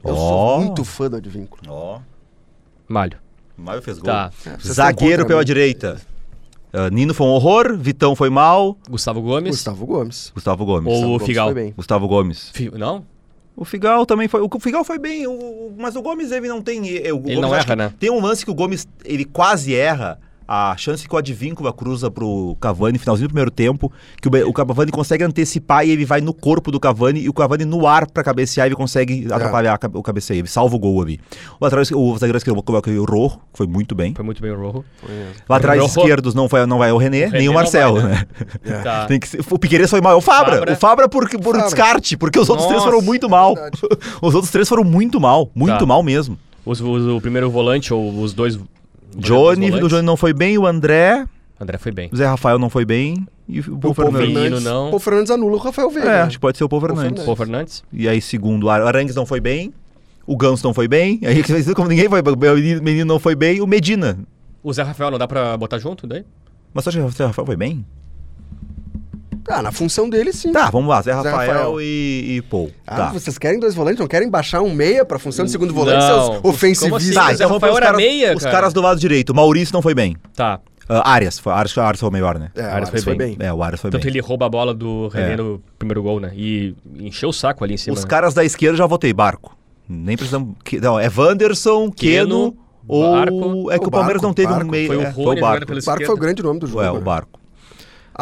[0.04, 0.16] Eu Ó.
[0.16, 1.62] sou muito fã do Advíncula.
[1.72, 2.00] Ó.
[2.92, 3.18] Malho.
[3.58, 4.06] O Maio fez gol.
[4.12, 4.32] Tá.
[4.46, 6.00] É, Zagueiro pela direita.
[6.74, 9.52] Ah, Nino foi um horror, Vitão foi mal, Gustavo Gomes.
[9.52, 10.32] Gustavo Gomes.
[10.34, 10.88] Gustavo Gomes.
[10.88, 11.48] Ou- Gustavo o Gomes Figal.
[11.48, 11.74] foi bem.
[11.76, 12.50] Gustavo Gomes.
[12.54, 13.06] Fi- Não?
[13.56, 14.42] O Figal também foi.
[14.42, 16.80] O Figal foi bem, o- o- mas o Gomes ele não tem.
[17.12, 17.94] O Gomes, não erra, né?
[18.00, 20.18] Tem um lance que o Gomes ele quase erra.
[20.54, 23.90] A chance que o Advíncula cruza pro Cavani, finalzinho do primeiro tempo,
[24.22, 27.34] que o, o Cavani consegue antecipar e ele vai no corpo do Cavani e o
[27.34, 29.34] Cavani no ar pra cabecear ele consegue É.
[29.34, 31.22] atrapalhar o cabeceio, ele salva o gol ali.
[31.58, 34.14] O, lateral, o zagueiro esquerdo coloca o Rojo, que foi muito bem.
[34.14, 34.84] Foi muito bem o Rojo.
[35.48, 36.00] Laterais Rojo.
[36.02, 38.26] esquerdos não, foi, não vai o René, René nem o não Marcel, vai, né?
[38.66, 38.74] É.
[38.82, 39.06] Tá.
[39.06, 40.18] Tem que ser- o Piqueires foi mal.
[40.18, 40.56] O Fabra.
[40.58, 40.74] Fabra.
[40.74, 41.62] O Fabra por, por Fabra.
[41.62, 43.56] descarte, porque os outros três Nossa, foram muito mal.
[43.56, 43.80] verdade.
[44.22, 45.50] Os outros três foram muito mal.
[45.56, 45.86] Muito Tá.
[45.86, 46.38] mal mesmo.
[46.66, 48.60] Os- os- o primeiro volante, ou os dois.
[49.18, 51.26] Johnny, o Johnny não foi bem, o André,
[51.60, 52.10] André foi bem.
[52.12, 54.20] o Zé Rafael não foi bem e o Paul O Fernandes.
[54.28, 54.90] Menino, Fernandes, não.
[54.90, 56.10] Paul Fernandes anula o Rafael Veiga.
[56.10, 56.22] É, né?
[56.24, 57.24] acho que pode ser o Paul Fernandes.
[57.24, 57.84] Paul Fernandes.
[57.94, 59.74] E aí, segundo, o Arangues não foi bem,
[60.26, 61.44] o Ganso não foi bem, aí
[61.76, 64.18] como ninguém foi bem, o menino- menino não foi bem, o Medina.
[64.64, 66.24] O Zé Rafael não dá pra botar junto daí?
[66.74, 67.86] Mas você acha que o Zé Rafael foi bem?
[69.48, 70.52] Ah, na função dele, sim.
[70.52, 71.82] Tá, vamos lá, Zé Rafael, Rafael.
[71.82, 72.72] E, e Paul.
[72.86, 73.10] Ah, tá.
[73.14, 74.00] vocês querem dois volantes?
[74.00, 76.00] Não querem baixar um meia pra função de segundo volante?
[76.06, 76.34] Não.
[76.34, 76.90] Seus ofensivistas.
[76.90, 77.34] Como Tá, assim?
[77.36, 78.56] então Zé vamos para Rafael os era caras, meia, os cara.
[78.56, 79.30] caras do lado direito.
[79.32, 80.16] O Maurício não foi bem.
[80.36, 80.60] Tá.
[80.90, 82.52] Ah, Arias, foi, Arias, Arias foi o melhor, né?
[82.56, 83.38] É, o Arias Arias foi foi bem.
[83.40, 84.12] É, o Arias foi Tanto bem.
[84.12, 85.38] ele rouba a bola do René É.
[85.38, 86.32] no primeiro gol, né?
[86.36, 87.96] E encheu o saco ali em cima.
[87.96, 88.10] Os né?
[88.10, 89.56] caras da esquerda já votei, Barco.
[89.88, 90.56] Nem precisamos.
[90.82, 93.12] Não, é Wanderson, Keno, Keno, ou.
[93.12, 93.72] Barco.
[93.72, 94.66] É que o, O Palmeiras Barco, não teve Barco.
[94.68, 94.88] um meio.
[94.88, 95.72] Foi o é, Rony foi o Barco.
[95.74, 96.82] O Barco foi o grande nome do jogo.
[96.84, 97.00] É, o né?
[97.02, 97.40] Barco.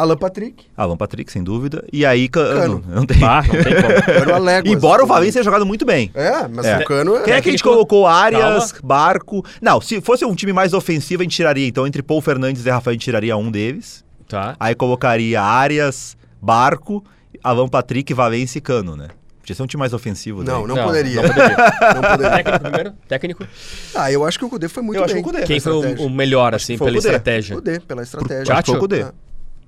[0.00, 0.64] Alan Patrick.
[0.76, 1.84] Alan Patrick, sem dúvida.
[1.92, 2.60] E aí, Cano.
[2.60, 2.84] Cano.
[2.88, 3.18] Não tem.
[3.18, 4.34] Bah, não tem como.
[4.34, 4.72] Aléguas.
[4.74, 6.10] Embora o Valência tenha jogado muito bem.
[6.14, 6.78] É, mas É.
[6.78, 7.20] o Cano...
[7.22, 8.06] Quem é que a gente colocou?
[8.06, 9.44] Arias, Barco.
[9.60, 11.66] Não, se fosse um time mais ofensivo, a gente tiraria.
[11.66, 14.04] Então, entre Paul Fernandes e Rafael, a gente tiraria um deles.
[14.28, 14.54] Tá.
[14.60, 17.04] Aí colocaria Arias, Barco,
[17.42, 19.08] Alan Patrick, Valência e Cano, né?
[19.40, 20.44] Podia ser um time mais ofensivo.
[20.44, 21.22] Não, não, Não, poderia.
[21.22, 21.56] não poderia.
[21.94, 22.30] Não poderia.
[22.36, 22.92] Técnico primeiro?
[23.08, 23.46] Técnico?
[23.94, 25.22] Ah, eu acho que o Cudê foi muito Eu acho bem.
[25.22, 25.44] que o Kudê.
[25.46, 27.56] Quem foi o, o melhor, assim, pela estratégia?
[27.56, 28.52] Cudê, pela estratégia.
[28.54, 29.02] Acho que foi o Kudê.
[29.02, 29.12] Ah.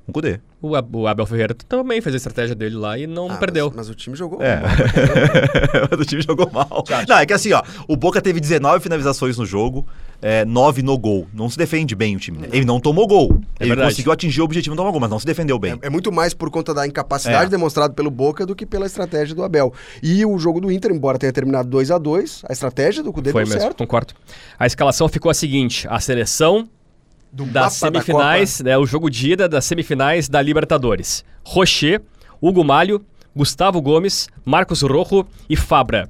[0.09, 0.41] Um Cudê.
[0.61, 3.67] O, Ab- o Abel Ferreira também fez a estratégia dele lá e não Ah, perdeu.
[3.69, 4.43] Mas, mas o time jogou.
[4.43, 4.61] É.
[4.61, 4.71] mal.
[5.91, 6.85] Mas o time jogou mal.
[7.09, 9.87] Não, é que assim, ó, o Boca teve 19 finalizações no jogo,
[10.21, 11.27] é, 9 no gol.
[11.33, 12.49] Não se defende bem o time, né?
[12.53, 13.41] Ele não tomou gol.
[13.59, 13.91] É ele verdade.
[13.91, 15.79] conseguiu atingir o objetivo, não tomou gol, mas não se defendeu bem.
[15.83, 17.49] É, é muito mais por conta da incapacidade É.
[17.49, 19.73] demonstrada pelo Boca do que pela estratégia do Abel.
[20.03, 23.31] E o jogo do Inter, embora tenha terminado 2 a 2 a estratégia do Cudê
[23.33, 23.79] Foi deu mesmo, certo.
[23.79, 24.15] concordo.
[24.59, 26.69] A escalação ficou a seguinte: a seleção
[27.33, 31.25] Do das mapa da semifinais, né, o jogo de ida das semifinais da Libertadores.
[31.45, 32.03] Rocher,
[32.41, 33.03] Hugo Malho,
[33.35, 36.09] Gustavo Gomes, Marcos Rojo e Fabra.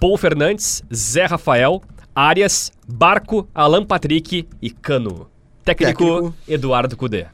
[0.00, 1.80] Paul Fernandes, Zé Rafael,
[2.14, 5.28] Arias, Barco, Alan Patrick e Cano.
[5.64, 6.34] Técnico, Técnico.
[6.46, 7.26] Eduardo Cudê.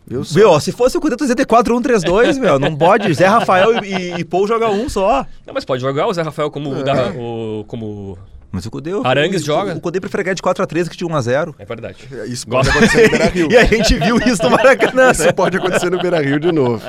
[0.47, 2.59] Ó, se fosse o Cudê, tu ia ter 4-1-3-2, meu.
[2.59, 3.13] Não pode.
[3.13, 5.27] Zé Rafael e, e Paul joga um só.
[5.47, 6.83] Não, mas pode jogar o Zé Rafael como, É.
[6.83, 8.17] da- o, como...
[8.53, 8.91] Mas o Cudê...
[9.03, 9.75] Arangues o, joga.
[9.75, 11.55] O Cudê prefere ganhar de 4x3 que de 1x0.
[11.59, 11.97] É verdade.
[12.27, 13.49] Isso pode acontecer no Beira-Rio.
[13.51, 15.13] E a gente viu isso no Maracanã, né?
[15.13, 16.83] Isso pode acontecer no Beira-Rio de novo.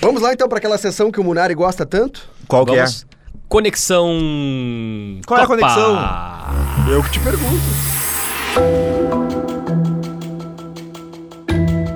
[0.00, 2.28] Vamos lá então para aquela sessão que o Munari gosta tanto?
[2.48, 3.06] Qual que Vamos.
[3.48, 4.08] Conexão...
[5.26, 5.60] Qual é a Copa.
[5.60, 5.96] conexão?
[6.92, 7.62] Eu que te pergunto.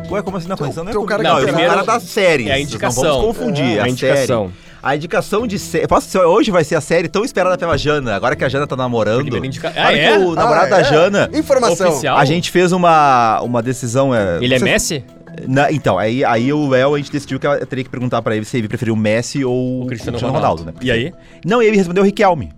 [0.08, 0.12] é?
[0.12, 0.84] Ué, como assim na conexão?
[0.84, 1.08] Não é comigo.
[1.08, 2.48] cara não, que eu sou o primeiro- cara da série.
[2.48, 3.02] é a indicação.
[3.02, 3.76] Não vamos confundir.
[3.76, 4.46] É, a, a indicação.
[4.48, 4.61] Série.
[4.82, 5.86] A indicação de série.
[5.86, 8.16] Posso dizer, hoje vai ser a série tão esperada pela Jana.
[8.16, 9.36] Agora que a Jana tá namorando.
[9.44, 10.18] Indica- Ah, é?
[10.18, 10.84] o namorado Ah, da é?
[10.84, 11.30] Jana.
[11.32, 11.90] Informação.
[11.90, 12.18] Oficial?
[12.18, 14.12] A gente fez uma, uma decisão.
[14.14, 15.04] É, Ele é vocês- Messi?
[15.46, 18.34] Na- então, aí, aí o Léo, a gente decidiu que eu teria que perguntar pra
[18.36, 20.64] ele se ele preferiu o Messi ou O Cristiano, Ronaldo, Ronaldo.
[20.66, 20.72] né?
[20.82, 21.12] E aí?
[21.44, 22.52] Não, e ele respondeu o Riquelme.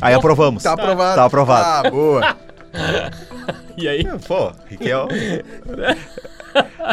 [0.00, 0.62] Aí aprovamos.
[0.62, 1.14] Tá aprovado.
[1.16, 1.86] Tá aprovado.
[1.86, 2.36] Ah, boa.
[3.76, 4.04] E aí?
[4.28, 5.42] Pô, Riquelme.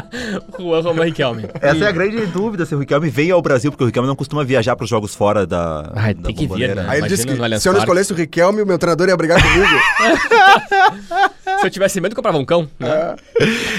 [0.59, 1.45] Juan Román Riquelme.
[1.61, 4.15] Essa é a grande dúvida se o Riquelme vem ao Brasil, porque o Riquelme não
[4.15, 5.91] costuma viajar pros jogos fora da.
[5.95, 6.85] Ai, da tem que vir, né?
[6.87, 9.41] Aí ele disse que se eu não escolhesse o Riquelme, o meu treinador ia brigar
[9.41, 9.67] comigo.
[11.59, 12.69] Se eu tivesse medo, eu comprava um cão.
[12.79, 13.15] Né?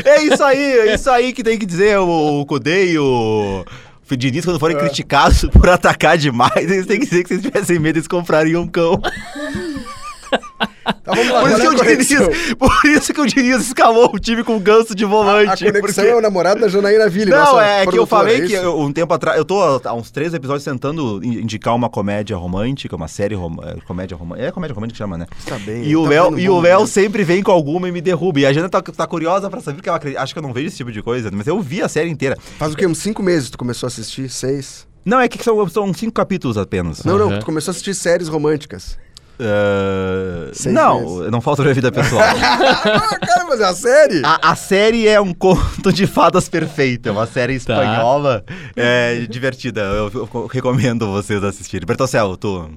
[0.05, 3.65] É isso aí, é isso aí que tem que dizer o, o Cudê e o.
[4.11, 7.45] o Diniz, quando forem criticados por atacar demais, eles têm que dizer que se eles
[7.45, 9.01] tivessem medo, eles comprariam um cão.
[11.09, 11.85] Tá, vamos lá, Por isso, que é o a?
[11.85, 15.65] Diniz, por isso que o Diniz escalou o time com ganso de A volante.
[15.65, 17.31] conexão porque- é o namorado da Janaína Ville.
[17.31, 19.39] Não, nossa é que eu falei é que eu- um tempo atrás.
[19.39, 23.57] Eu tô há uns três episódios tentando in- indicar uma comédia romântica, uma série rom
[23.65, 24.49] é, comédia romântica.
[24.49, 25.27] É comédia romântica que chama, né?
[25.47, 27.93] Tá bem, E o tá Léo, e bom o Léo sempre vem com alguma e
[27.93, 28.41] me derruba.
[28.41, 30.53] E a Jana tá, tá curiosa pra saber, porque ela acredita, acho que eu não
[30.53, 32.37] vejo esse tipo de coisa, mas eu vi a série inteira.
[32.59, 32.87] Faz o quê?
[32.87, 34.29] Uns cinco meses tu começou a assistir?
[34.29, 34.87] Seis?
[35.05, 37.03] Não, é que são, são cinco capítulos apenas.
[37.05, 37.39] Não, não, Uhum.
[37.39, 38.99] tu começou a assistir séries românticas.
[40.53, 41.31] Seis não, meses.
[41.31, 42.23] não falta minha vida pessoal.
[42.27, 44.23] ah, cara, mas é a série?
[44.25, 47.09] a, a série é um conto de fadas perfeito.
[47.09, 48.45] É uma série espanhola
[48.77, 49.81] é, divertida.
[49.83, 51.87] Eu, eu recomendo vocês assistirem.
[51.87, 52.69] Bertocel, tu.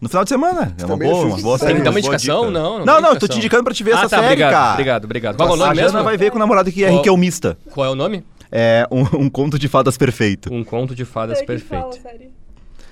[0.00, 0.74] No final de semana.
[0.80, 1.58] É uma boa, é uma boa série.
[1.58, 1.72] série.
[1.74, 2.40] Tem que dar uma indicação?
[2.46, 2.50] dica.
[2.50, 4.50] Não, não Não, não, tô te indicando pra te ver ah, essa tá, série, obrigado,
[4.52, 4.72] cara.
[4.72, 5.36] obrigado, obrigado.
[5.36, 6.02] Qual é o A nome mesmo?
[6.02, 7.56] vai ver com o namorado que é Qual- riquelmista.
[7.70, 8.24] Qual é o nome?
[8.50, 10.52] É um, um conto de fadas perfeito.
[10.52, 12.02] Um conto de fadas que fala, perfeito.
[12.02, 12.30] sério.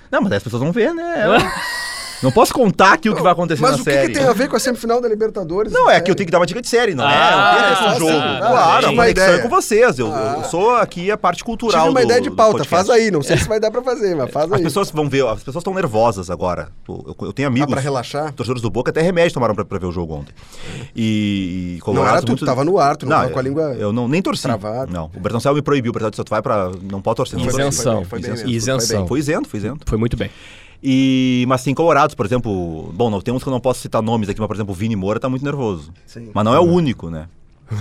[0.09, 1.25] Não, mas aí as pessoas vão ver, né?
[2.21, 4.13] Não posso contar aqui o que vai acontecer Mas na o que, que série.
[4.13, 5.71] tem a ver com a semifinal da Libertadores?
[5.73, 7.15] Não, é que eu tenho que dar uma dica de série, não Ah, é?
[7.15, 8.11] Não tem a ver com tá, o jogo.
[8.11, 9.99] tá, claro, a conexão é com vocês.
[9.99, 10.35] Eu, Ah.
[10.37, 12.87] eu sou aqui a parte cultural Tive uma do- ideia de do pauta, podcast.
[12.87, 13.09] faz aí.
[13.09, 14.63] Não sei se vai dar pra fazer, mas faz As aí.
[14.63, 16.69] pessoas vão ver, as pessoas estão nervosas agora.
[16.87, 18.31] Eu, eu tenho Ah, amigos, pra relaxar?
[18.33, 20.33] torcedores do Boca, até remédio tomaram pra, pra ver o jogo ontem.
[20.95, 23.39] E, e Não colorados era tu, muito- tu tava no ar, tu não, tava com
[23.39, 23.61] a eu- língua...
[23.79, 24.43] Eu não, nem torci.
[24.43, 24.91] travada.
[24.91, 26.71] Não, o Bertoncel me proibiu, o Bertoncel disse, tu vai pra...
[26.83, 27.37] Não pode torcer.
[27.39, 27.59] Não torci.
[27.61, 28.05] Isenção.
[28.05, 28.75] foi bem, foi bem Isenção.
[28.75, 29.07] mesmo, foi bem.
[29.07, 29.85] Foi isento, foi isento.
[29.87, 30.29] Foi muito bem.
[30.83, 32.91] E, mas tem colorados, por exemplo...
[32.93, 34.75] Bom, não, tem uns que eu não posso citar nomes aqui, mas, por exemplo, o
[34.75, 35.91] Vini Moura tá muito nervoso.
[36.05, 36.29] Sim.
[36.33, 37.27] Mas não é o único, né?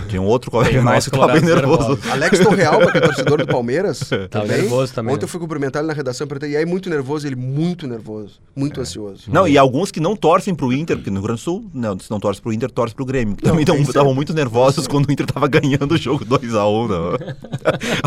[0.09, 1.89] Tinha um outro colega Tem mais nosso que tá bem nervoso.
[1.89, 2.11] nervosos.
[2.11, 4.09] Alex Torreal, que é torcedor do Palmeiras.
[4.31, 4.49] Também.
[4.49, 5.25] nervoso também, Ontem né?
[5.25, 7.27] eu fui cumprimentar ele na redação e perguntei, e aí muito nervoso?
[7.27, 9.25] Ele, muito nervoso, muito ansioso.
[9.29, 11.99] Não, e alguns que não torcem pro Inter, porque no Rio Grande do Sul, não,
[11.99, 13.37] se não torce pro Inter, torce pro Grêmio.
[13.37, 16.89] Que também tem estavam muito nervosos quando o Inter tava ganhando o jogo 2x1.
[16.89, 17.17] não.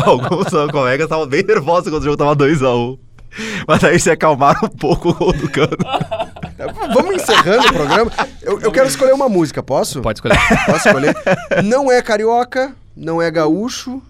[0.04, 2.98] alguns colegas estavam bem nervosos quando o jogo tava 2x1.
[3.66, 5.76] Mas aí se acalmaram um pouco o gol do cano.
[6.92, 8.12] Vamos encerrando o programa.
[8.42, 10.00] Eu, eu quero escolher uma música, posso?
[10.00, 10.38] Pode escolher.
[10.66, 11.14] Posso escolher?
[11.64, 14.02] Não é carioca, não é gaúcho,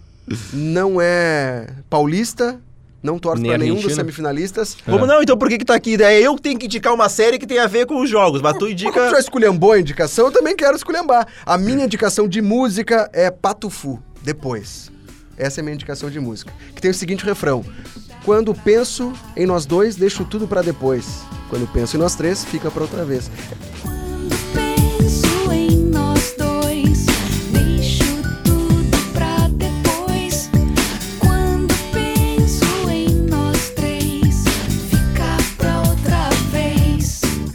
[0.53, 2.61] não é paulista,
[3.03, 4.77] não torce Nem pra nenhum dos semifinalistas.
[4.85, 5.23] Como não?
[5.23, 5.97] Então por que que tá aqui?
[5.97, 8.53] Daí eu tenho que indicar uma série que tem a ver com os jogos, mas
[8.53, 9.07] tu Mas como indica...
[9.07, 11.27] tu já esculhambou a indicação, eu também quero esculhambar.
[11.45, 14.91] A minha indicação de música é Patufu, depois.
[15.37, 16.53] Essa é a minha indicação de música.
[16.75, 17.65] Que tem o seguinte refrão.
[18.25, 21.23] Quando penso em nós dois, deixo tudo pra depois.
[21.51, 23.31] Quando penso em nós três, fica pra outra vez.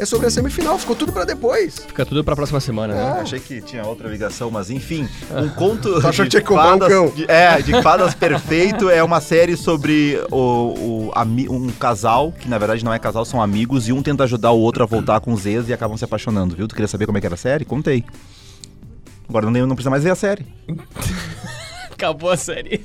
[0.09, 1.75] Sobre a semifinal, ficou tudo pra depois.
[1.79, 3.21] Fica tudo pra próxima semana, né?
[3.21, 6.75] Achei que tinha outra ligação, mas enfim, um conto achou de que tinha que comprar
[6.75, 7.09] um fadas, cão?
[7.09, 11.11] de- é, de fadas perfeito é uma série sobre o, o-
[11.49, 14.59] um casal, que na verdade não é casal, são amigos, e um tenta ajudar o
[14.59, 16.67] outro a voltar com os ex e acabam se apaixonando, viu?
[16.67, 17.63] Tu queria saber como é que era a série?
[17.63, 18.03] Contei.
[19.27, 20.45] Agora não, não precisa mais ver a série.
[21.91, 22.81] Acabou a série.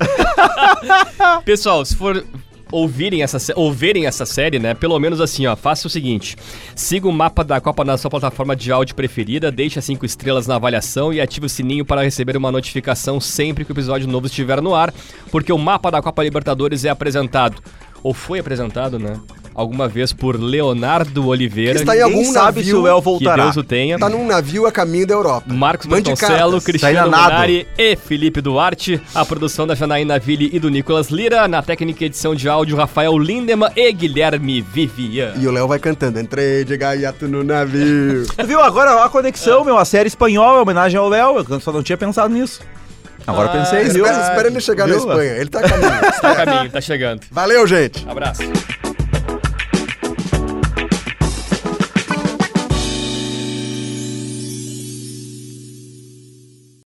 [1.45, 2.25] Pessoal, se for
[2.73, 4.75] ouvirem essa, sé- ouvirem essa série, né?
[4.75, 6.37] Pelo menos assim, ó, faça o seguinte:
[6.75, 10.47] siga o mapa da Copa na sua plataforma de áudio preferida, deixe as 5 estrelas
[10.47, 14.27] na avaliação e ative o sininho para receber uma notificação sempre que o episódio novo
[14.27, 14.93] estiver no ar,
[15.31, 17.63] porque o mapa da Copa Libertadores é apresentado.
[18.03, 19.19] Ou foi apresentado, né?
[19.55, 21.75] Alguma vez por Leonardo Oliveira.
[21.75, 23.45] Que está em algum sabe se navio o El que voltará.
[23.45, 23.97] Deus o tenha.
[23.99, 25.53] Tá num navio a caminho da Europa.
[25.53, 26.65] Marcos cartas.
[26.65, 27.23] Cristiano Tá.
[27.23, 29.01] Munari e Felipe Duarte.
[29.15, 31.47] A produção da Janaína Ville e do Nicolas Lira.
[31.47, 35.35] Na técnica e edição de áudio, Rafael Lindemann e Guilherme Vivian.
[35.39, 36.19] E o Léo vai cantando.
[36.19, 38.27] Entrei de gaiato no navio.
[38.27, 38.61] Tu viu?
[38.61, 42.35] Agora a conexão, meu, a série espanhola, homenagem ao Léo, eu só não tinha pensado
[42.35, 42.61] nisso.
[43.27, 44.05] Agora Ah, pensei, viu?
[44.05, 45.09] espera, espera ele chegar na Viu?
[45.09, 45.31] Espanha.
[45.37, 45.91] Ele tá a caminho.
[46.21, 47.21] Tá a caminho, tá chegando.
[47.31, 48.05] Valeu, gente.
[48.09, 48.43] Abraço.